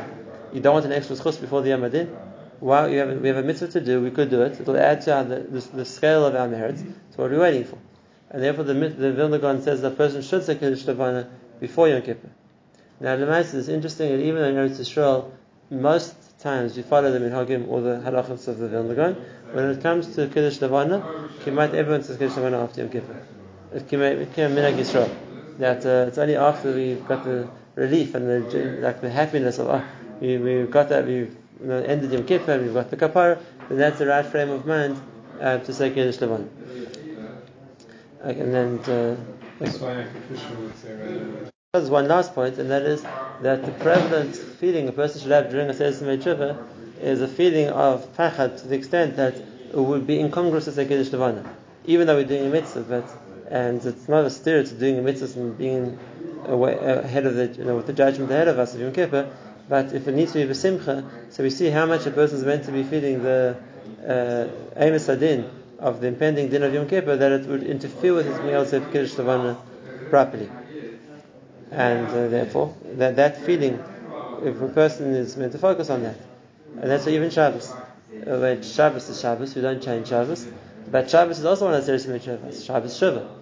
You 0.54 0.62
don't 0.62 0.74
want 0.74 0.86
an 0.86 0.92
extra 0.92 1.16
schus 1.16 1.40
before 1.40 1.62
the 1.62 1.70
Yom 1.70 1.84
Adin? 1.84 2.16
Wow, 2.60 2.88
we 2.88 2.96
have 2.96 3.10
a 3.10 3.44
mitzvah 3.44 3.70
to 3.70 3.82
do, 3.82 4.02
we 4.02 4.12
could 4.12 4.30
do 4.30 4.42
it. 4.42 4.60
It'll 4.60 4.78
add 4.78 5.02
to 5.04 5.16
our, 5.16 5.24
the, 5.24 5.40
the, 5.74 5.86
scale 5.86 6.26
of 6.26 6.36
our 6.36 6.48
merits. 6.48 6.82
So 6.82 7.24
what 7.24 7.32
are 7.32 7.36
we 7.36 7.40
waiting 7.40 7.64
for? 7.64 7.78
And 8.30 8.44
therefore 8.44 8.66
the, 8.66 8.74
the 8.74 9.14
Vilna 9.14 9.40
Gaon 9.40 9.62
says 9.62 9.82
the 9.82 9.92
person 9.92 10.22
should 10.22 10.44
say 10.44 10.56
Kiddush 10.56 10.86
Levana 10.86 11.30
before 11.60 11.88
Yom 11.88 12.02
Kippur. 12.02 12.30
Now, 13.00 13.16
the 13.16 13.26
Lemais 13.26 13.54
is 13.54 13.70
interesting 13.70 14.10
that 14.12 14.22
even 14.22 14.44
in 14.44 14.56
Eretz 14.56 14.80
Yisrael, 14.80 15.32
most 15.72 16.16
times 16.40 16.76
we 16.76 16.84
follow 16.84 17.12
the 17.12 17.20
minhagim 17.20 17.68
or 17.68 17.82
the 17.82 18.02
halachas 18.04 18.48
of 18.48 18.58
the 18.58 18.68
Vilna 18.68 18.94
Gaon. 18.94 19.14
When 19.54 19.66
it 19.70 19.82
comes 19.82 20.16
to 20.16 20.28
Kiddush 20.28 20.62
Levana, 20.62 21.00
Kimat 21.44 21.74
everyone 21.74 22.04
says 22.04 22.18
Kiddush 22.18 22.36
Levana 22.36 22.64
after 22.64 22.82
Yom 22.82 22.90
Kippur. 22.90 23.26
It 23.74 23.88
came 23.88 24.00
minhag 24.00 24.76
Yisrael. 24.76 25.29
That 25.60 25.86
uh, 25.86 26.08
it's 26.08 26.18
only 26.18 26.36
after 26.36 26.74
we've 26.74 27.06
got 27.08 27.24
the 27.24 27.48
relief 27.76 28.16
and 28.16 28.28
the 28.28 28.80
like 28.82 29.02
the 29.02 29.10
happiness 29.10 29.60
of 29.60 29.68
oh, 29.68 29.84
we, 30.20 30.38
we've 30.38 30.72
got 30.72 30.90
that 30.90 31.06
we've 31.06 31.36
you 31.62 31.68
know, 31.68 31.84
ended 31.84 32.12
Yom 32.12 32.26
Kippur, 32.26 32.60
we've 32.60 32.74
got 32.74 32.90
the 32.90 32.98
kapara, 32.98 33.40
then 33.68 33.78
that's 33.78 34.00
the 34.00 34.08
right 34.08 34.26
frame 34.26 34.50
of 34.50 34.66
mind 34.66 35.02
uh, 35.42 35.58
to 35.60 35.74
say 35.74 35.90
Kiddush 35.90 36.20
Levana. 36.22 36.48
Okay, 38.24 38.40
and 38.40 38.54
then 38.54 38.80
uh, 38.80 39.16
That's 39.60 39.78
why 39.80 40.04
Uncle 40.04 40.22
Fisher 40.30 40.56
would 40.56 40.78
say 40.78 40.94
right 40.94 41.52
there's 41.74 41.92
one 41.92 42.08
last 42.08 42.34
point, 42.34 42.58
and 42.58 42.72
that 42.72 42.82
is 42.82 43.04
that 43.44 43.64
the 43.64 43.72
prevalent 43.74 44.36
feeling 44.36 44.88
a 44.88 44.92
person 44.92 45.22
should 45.22 45.30
have 45.30 45.52
during 45.52 45.70
a 45.70 45.74
Seder 45.76 46.18
Tshuva 46.18 46.58
is 47.00 47.22
a 47.22 47.28
feeling 47.28 47.68
of 47.70 48.12
pachad 48.18 48.60
to 48.62 48.68
the 48.68 48.76
extent 48.76 49.16
that 49.18 49.36
it 49.36 49.76
would 49.76 50.08
be 50.08 50.20
incongruous 50.20 50.66
to 50.66 50.72
say 50.72 50.88
Kiddush 50.88 51.12
Levana, 51.12 51.44
even 51.86 52.08
though 52.08 52.16
we're 52.16 52.24
doing 52.24 52.48
a 52.48 52.50
mitzvah, 52.50 52.82
but 52.82 53.29
and 53.50 53.84
it's 53.84 54.08
not 54.08 54.26
a 54.26 54.30
steer 54.30 54.64
to 54.64 54.74
doing 54.76 55.00
a 55.00 55.02
mitzvah 55.02 55.40
and 55.40 55.58
being 55.58 55.98
away, 56.46 56.78
ahead 56.78 57.26
of 57.26 57.36
the 57.36 57.48
you 57.48 57.64
know 57.64 57.76
with 57.76 57.88
the 57.88 57.94
judgment 57.94 58.32
ahead 58.32 58.48
of 58.48 58.60
us 58.60 58.74
of 58.74 58.82
Yom 58.82 58.94
Kippur. 58.94 59.30
But 59.68 59.94
if 59.94 60.08
it 60.08 60.16
needs 60.16 60.34
to 60.34 60.46
be 60.46 60.52
b'simcha, 60.52 61.08
so 61.32 61.44
we 61.44 61.50
see 61.50 61.70
how 61.70 61.86
much 61.86 62.06
a 62.06 62.12
person 62.12 62.38
is 62.38 62.44
meant 62.44 62.66
to 62.66 62.72
be 62.72 62.84
feeling 62.84 63.24
the 63.24 63.58
emes 64.02 65.10
adin 65.10 65.50
of 65.80 66.02
the 66.02 66.08
impending 66.08 66.50
din 66.50 66.64
of 66.64 66.74
Yom 66.74 66.88
Kippur, 66.88 67.16
that 67.18 67.32
it 67.32 67.48
would 67.48 67.64
interfere 67.64 68.14
with 68.14 68.28
his 68.28 68.38
being 68.40 68.50
able 68.50 68.64
to 68.66 68.70
say 68.70 68.80
Kiddush 68.92 69.18
Levana 69.18 69.58
properly. 70.10 70.50
And 71.72 72.08
uh, 72.08 72.28
therefore 72.30 72.76
that 72.96 73.16
that 73.18 73.46
feeling, 73.46 73.84
if 74.44 74.62
a 74.62 74.68
person 74.70 75.14
is 75.14 75.38
meant 75.38 75.52
to 75.54 75.58
focus 75.58 75.90
on 75.90 76.04
that, 76.04 76.18
and 76.82 76.90
that's 76.90 77.08
even 77.08 77.30
Shabbos, 77.30 77.72
uh, 77.72 78.62
Shabbos 78.62 79.10
is 79.10 79.20
Shabbos, 79.20 79.56
we 79.56 79.62
don't 79.62 79.82
change 79.82 80.08
Shabbos, 80.10 80.48
but 80.92 81.10
Shabbos 81.10 81.40
is 81.40 81.46
also 81.46 81.66
one 81.66 81.76
of 81.76 81.86
the 81.86 82.00
serious 82.00 82.24
Shabbos, 82.24 82.66
Shabbos 82.66 83.00
Shuva, 83.00 83.39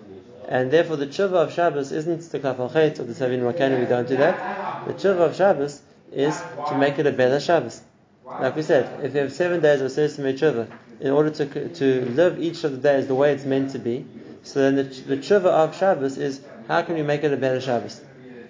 and 0.47 0.71
therefore 0.71 0.95
the 0.95 1.07
tshuva 1.07 1.33
of 1.33 1.53
Shabbos 1.53 1.91
isn't 1.91 2.31
the 2.31 2.39
kafal 2.39 2.71
chet 2.71 2.99
or 2.99 3.03
the 3.03 3.13
savin 3.13 3.41
makani. 3.41 3.79
We 3.79 3.85
don't 3.85 4.07
do 4.07 4.17
that. 4.17 4.87
The 4.87 4.93
tshuva 4.93 5.19
of 5.19 5.35
Shabbos 5.35 5.81
is 6.11 6.41
to 6.69 6.77
make 6.77 6.99
it 6.99 7.05
a 7.05 7.11
better 7.11 7.39
Shabbos. 7.39 7.81
Like 8.25 8.55
we 8.55 8.61
said, 8.61 9.03
if 9.03 9.13
you 9.13 9.21
have 9.21 9.33
seven 9.33 9.61
days 9.61 9.81
of 9.81 9.91
serious 9.91 10.17
tshuva, 10.17 10.67
in 10.99 11.11
order 11.11 11.29
to 11.29 11.69
to 11.69 12.05
live 12.11 12.39
each 12.41 12.63
of 12.63 12.71
the 12.71 12.77
days 12.77 13.07
the 13.07 13.15
way 13.15 13.33
it's 13.33 13.45
meant 13.45 13.71
to 13.71 13.79
be, 13.79 14.05
so 14.43 14.59
then 14.59 14.75
the, 14.75 14.83
the 14.83 15.17
tshuva 15.17 15.45
of 15.45 15.75
Shabbos 15.75 16.17
is 16.17 16.41
how 16.67 16.81
can 16.81 16.95
we 16.95 17.03
make 17.03 17.23
it 17.23 17.33
a 17.33 17.37
better 17.37 17.61
Shabbos? 17.61 18.01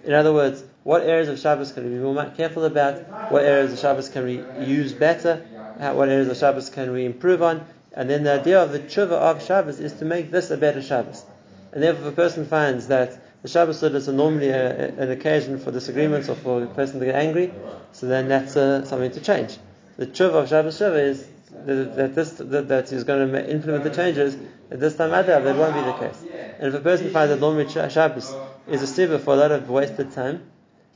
In 0.03 0.13
other 0.13 0.31
words, 0.33 0.63
what 0.83 1.01
areas 1.03 1.27
of 1.27 1.39
Shabbos 1.39 1.71
can 1.71 1.83
we 1.83 1.89
be 1.89 1.97
more 1.97 2.31
careful 2.38 2.63
about? 2.63 3.31
What 3.31 3.43
areas 3.43 3.73
of 3.73 3.79
Shabbos 3.79 4.07
can 4.10 4.23
we 4.23 4.41
use 4.65 4.93
better? 4.93 5.38
What 5.77 6.10
areas 6.10 6.29
of 6.29 6.38
Shabbos 6.38 6.69
can 6.69 6.91
we 6.91 7.05
improve 7.05 7.41
on? 7.41 7.65
And 7.91 8.10
then 8.10 8.23
the 8.23 8.39
idea 8.39 8.62
of 8.62 8.71
the 8.71 8.79
tshuva 8.79 9.12
of 9.12 9.43
Shabbos 9.43 9.79
is 9.79 9.93
to 9.93 10.05
make 10.05 10.31
this 10.31 10.49
a 10.51 10.57
better 10.57 10.81
Shabbos. 10.81 11.25
And 11.71 11.84
therefore, 11.84 12.08
if 12.08 12.13
a 12.13 12.15
person 12.15 12.45
finds 12.45 12.88
that 12.88 13.41
the 13.43 13.49
Shabbos 13.49 13.84
is 13.84 14.08
normally 14.08 14.49
a, 14.49 14.89
an 14.97 15.12
occasion 15.12 15.60
for 15.60 15.71
disagreements 15.71 16.30
or 16.30 16.36
for 16.36 16.63
a 16.63 16.67
person 16.67 16.99
to 16.99 17.06
get 17.06 17.15
angry, 17.15 17.53
so 17.91 18.08
then 18.08 18.27
that's 18.27 18.56
uh, 18.56 18.86
something 18.86 19.12
to 19.12 19.21
change. 19.21 19.58
The 19.97 20.08
tshuva 20.08 20.43
of 20.43 20.49
Shabbos 20.49 20.80
Shuva 20.80 20.99
is 20.99 21.27
that, 21.65 21.95
that 21.95 22.15
this 22.15 22.32
that, 22.32 22.67
that 22.67 22.89
he's 22.89 23.03
going 23.03 23.32
to 23.32 23.51
implement 23.51 23.84
the 23.84 23.89
changes. 23.89 24.36
At 24.69 24.80
this 24.80 24.95
time, 24.95 25.12
that 25.12 25.27
won't 25.43 25.73
be 25.73 25.82
the 25.82 25.93
case. 25.93 26.23
And 26.60 26.67
if 26.67 26.73
a 26.73 26.84
person 26.84 27.12
finds 27.12 27.32
that 27.34 27.39
normally 27.39 27.69
Shabbos 27.69 28.36
is 28.67 28.82
a 28.82 28.88
siva 28.88 29.19
for 29.19 29.34
a 29.34 29.38
lot 29.38 29.51
of 29.51 29.69
wasted 29.69 30.12
time, 30.12 30.43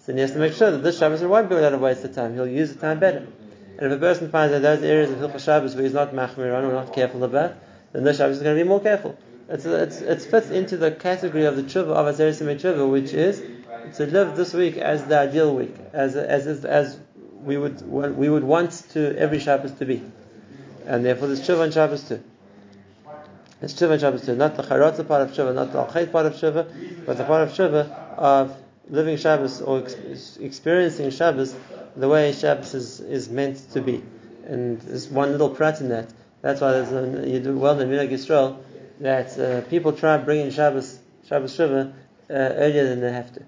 then 0.06 0.18
he 0.18 0.22
has 0.22 0.32
to 0.32 0.40
make 0.40 0.54
sure 0.54 0.72
that 0.72 0.80
this 0.80 1.00
Shabbos 1.00 1.22
won't 1.22 1.50
be 1.50 1.56
a 1.56 1.62
lot 1.62 1.74
of 1.74 1.82
wasted 1.82 2.14
time. 2.14 2.34
He'll 2.34 2.48
use 2.48 2.74
the 2.74 2.80
time 2.80 3.00
better. 3.00 3.28
And 3.78 3.92
if 3.92 3.98
a 3.98 4.00
person 4.00 4.30
finds 4.30 4.52
that 4.52 4.62
those 4.62 4.84
areas 4.84 5.12
of 5.12 5.20
Hilchah 5.20 5.40
Shabbos 5.40 5.76
where 5.76 5.84
he's 5.84 5.94
not 5.94 6.14
machmir 6.14 6.56
on 6.56 6.66
or 6.66 6.74
not 6.74 6.94
careful 6.94 7.24
about, 7.24 7.56
then 7.94 8.04
this 8.04 8.18
Shabbos 8.18 8.38
is 8.38 8.44
going 8.44 8.58
to 8.58 8.64
be 8.64 8.68
more 8.68 8.82
careful. 8.82 9.18
It's, 9.52 9.66
it's, 9.66 10.00
it 10.00 10.22
fits 10.22 10.50
into 10.50 10.78
the 10.78 10.92
category 10.92 11.44
of 11.44 11.58
the 11.58 11.64
tshuva 11.64 11.90
of 11.90 12.16
Aseres 12.16 12.40
tshuva, 12.40 12.90
which 12.90 13.12
is 13.12 13.44
to 13.98 14.06
live 14.06 14.38
this 14.38 14.54
week 14.54 14.78
as 14.78 15.04
the 15.04 15.20
ideal 15.20 15.54
week, 15.54 15.76
as 15.92 16.16
as 16.16 16.48
as, 16.48 16.64
as 16.64 16.98
we 17.44 17.58
would 17.58 17.82
we 18.16 18.30
would 18.30 18.46
want 18.46 18.72
to 18.92 19.14
every 19.20 19.40
Shabbos 19.40 19.74
to 19.74 19.86
be, 19.86 20.02
and 20.86 21.04
therefore 21.04 21.28
there's 21.28 21.42
tshuva 21.42 21.64
on 21.64 21.72
Shabbos 21.72 22.08
too. 22.08 22.24
It's 23.62 23.74
tshuva 23.74 23.92
on 23.92 24.00
Shabbos 24.00 24.26
too, 24.26 24.36
not 24.38 24.56
the 24.56 24.64
charotza 24.64 25.04
part 25.06 25.24
of 25.24 25.32
tshuva, 25.32 25.54
not 25.54 25.74
the 25.74 25.80
alchet 25.80 26.14
part 26.14 26.28
of 26.28 26.36
tshuva, 26.36 27.06
but 27.06 27.18
the 27.18 27.26
part 27.26 27.42
of 27.42 27.50
tshuva 27.54 27.90
of 28.18 28.56
living 28.90 29.18
Shabbos 29.18 29.62
or 29.62 29.80
ex- 29.80 30.38
experiencing 30.38 31.10
Shabbos 31.10 31.54
the 31.98 32.08
way 32.08 32.32
Shabbos 32.32 32.74
is, 32.74 33.02
is 33.02 33.28
meant 33.28 33.70
to 33.74 33.82
be. 33.82 34.02
And 34.46 34.80
there's 34.80 35.10
one 35.10 35.34
little 35.34 35.50
prat 35.50 35.82
in 35.82 35.90
that. 35.90 36.08
That's 36.42 36.62
why 36.62 36.72
there's 36.72 36.94
a, 36.94 37.30
you 37.30 37.42
do 37.42 37.58
well 37.58 37.78
in 37.78 37.90
Minhag 37.90 38.10
Yisrael 38.12 38.58
that 39.02 39.38
uh, 39.38 39.62
people 39.70 39.94
try 39.94 40.18
bringing 40.18 40.52
Shabbos, 40.52 41.00
Shabbos 41.28 41.56
Shuva 41.58 41.92
uh, 41.92 41.94
earlier 42.34 42.88
than 42.88 43.02
they 43.02 43.12
have 43.12 43.34
to. 43.34 43.44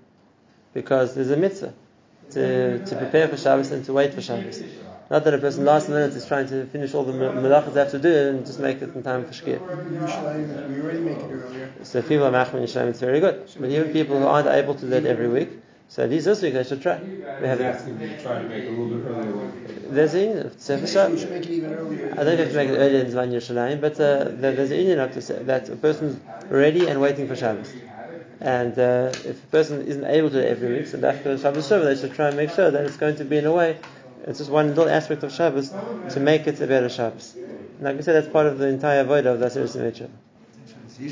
Because 0.73 1.13
there's 1.13 1.29
a 1.29 1.37
mitzvah 1.37 1.73
to, 2.31 2.83
to 2.83 2.95
prepare 2.95 3.27
for 3.27 3.37
Shabbos 3.37 3.71
and 3.71 3.85
to 3.85 3.93
wait 3.93 4.13
for 4.13 4.21
Shabbos. 4.21 4.63
Not 5.11 5.25
that 5.25 5.33
a 5.33 5.37
person 5.37 5.65
last 5.65 5.89
minute 5.89 6.13
is 6.13 6.25
trying 6.25 6.47
to 6.47 6.65
finish 6.65 6.93
all 6.95 7.03
the 7.03 7.13
malachas 7.13 7.73
they 7.73 7.79
have 7.81 7.91
to 7.91 7.99
do 7.99 8.29
and 8.29 8.45
just 8.45 8.59
make 8.59 8.81
it 8.81 8.95
in 8.95 9.03
time 9.03 9.25
for 9.25 9.31
Shkia. 9.31 9.59
We 9.61 10.81
already 10.81 10.99
make 10.99 11.17
it 11.17 11.29
earlier. 11.29 11.69
So 11.83 12.01
people 12.01 12.25
are 12.25 12.31
machmin 12.31 12.63
Yisrael, 12.63 12.87
it's 12.87 12.99
very 12.99 13.19
good. 13.19 13.47
But 13.59 13.69
even 13.69 13.93
people 13.93 14.17
who 14.17 14.25
aren't 14.25 14.47
able 14.47 14.73
to 14.73 14.81
do 14.81 14.87
that 14.87 15.05
every 15.05 15.27
week, 15.27 15.49
so 15.93 16.01
at 16.03 16.09
least 16.09 16.25
this 16.25 16.41
week 16.41 16.55
they 16.55 16.63
should 16.63 16.81
try. 16.81 16.99
We 17.39 17.45
have 17.45 17.59
He's 17.59 17.67
asking 17.67 17.99
me 17.99 18.07
to 18.15 18.19
try 18.23 18.33
to 18.39 18.43
make 18.47 18.63
it 18.63 18.67
a 18.67 18.71
little 18.71 18.97
bit 18.97 19.05
earlier. 19.05 19.51
there's 19.89 20.15
a 20.15 20.49
Sefer 20.59 20.81
We 20.81 20.87
Shabbos. 20.87 21.19
should 21.21 21.29
make 21.29 21.45
it 21.45 21.51
even 21.51 21.75
earlier. 21.75 22.11
I 22.17 22.23
don't 22.23 22.39
have 22.39 22.49
to 22.49 22.55
make 22.55 22.69
it 22.69 22.77
earlier 22.77 23.01
in 23.05 23.11
Zman 23.11 23.29
Yerushalayim, 23.31 23.79
but 23.79 23.93
uh, 23.99 24.23
there- 24.41 24.53
there's 24.53 24.71
an 24.71 24.77
Indian 24.77 24.97
up 24.97 25.13
to 25.13 25.21
say 25.21 25.37
that 25.43 25.69
a 25.69 25.75
person's 25.75 26.19
ready 26.49 26.87
and 26.87 26.99
waiting 26.99 27.27
for 27.27 27.35
Shabbos. 27.35 27.71
And 28.41 28.73
uh, 28.79 29.11
if 29.23 29.43
a 29.43 29.47
person 29.51 29.85
isn't 29.85 30.03
able 30.05 30.29
to 30.31 30.41
do 30.41 30.41
it 30.41 30.49
every 30.49 30.77
week, 30.77 30.87
so 30.87 30.97
after 31.07 31.37
Shabbos 31.37 31.69
Shuva, 31.69 31.83
they 31.83 32.01
should 32.01 32.15
try 32.15 32.29
and 32.29 32.37
make 32.37 32.49
sure 32.49 32.71
that 32.71 32.83
it's 32.87 32.97
going 32.97 33.17
to 33.17 33.25
be 33.25 33.37
in 33.37 33.45
a 33.45 33.51
way, 33.51 33.77
it's 34.25 34.39
just 34.39 34.49
one 34.49 34.69
little 34.69 34.89
aspect 34.89 35.21
of 35.21 35.31
Shabbos 35.31 35.69
to 36.09 36.19
make 36.19 36.47
it 36.47 36.59
a 36.59 36.65
better 36.65 36.89
Shabbos. 36.89 37.35
And 37.35 37.81
like 37.81 37.97
I 37.97 38.01
said, 38.01 38.15
that's 38.15 38.33
part 38.33 38.47
of 38.47 38.57
the 38.57 38.65
entire 38.67 39.03
void 39.03 39.27
of 39.27 39.39
the 39.39 39.45
Aseret 39.45 39.95
Shem 39.95 40.11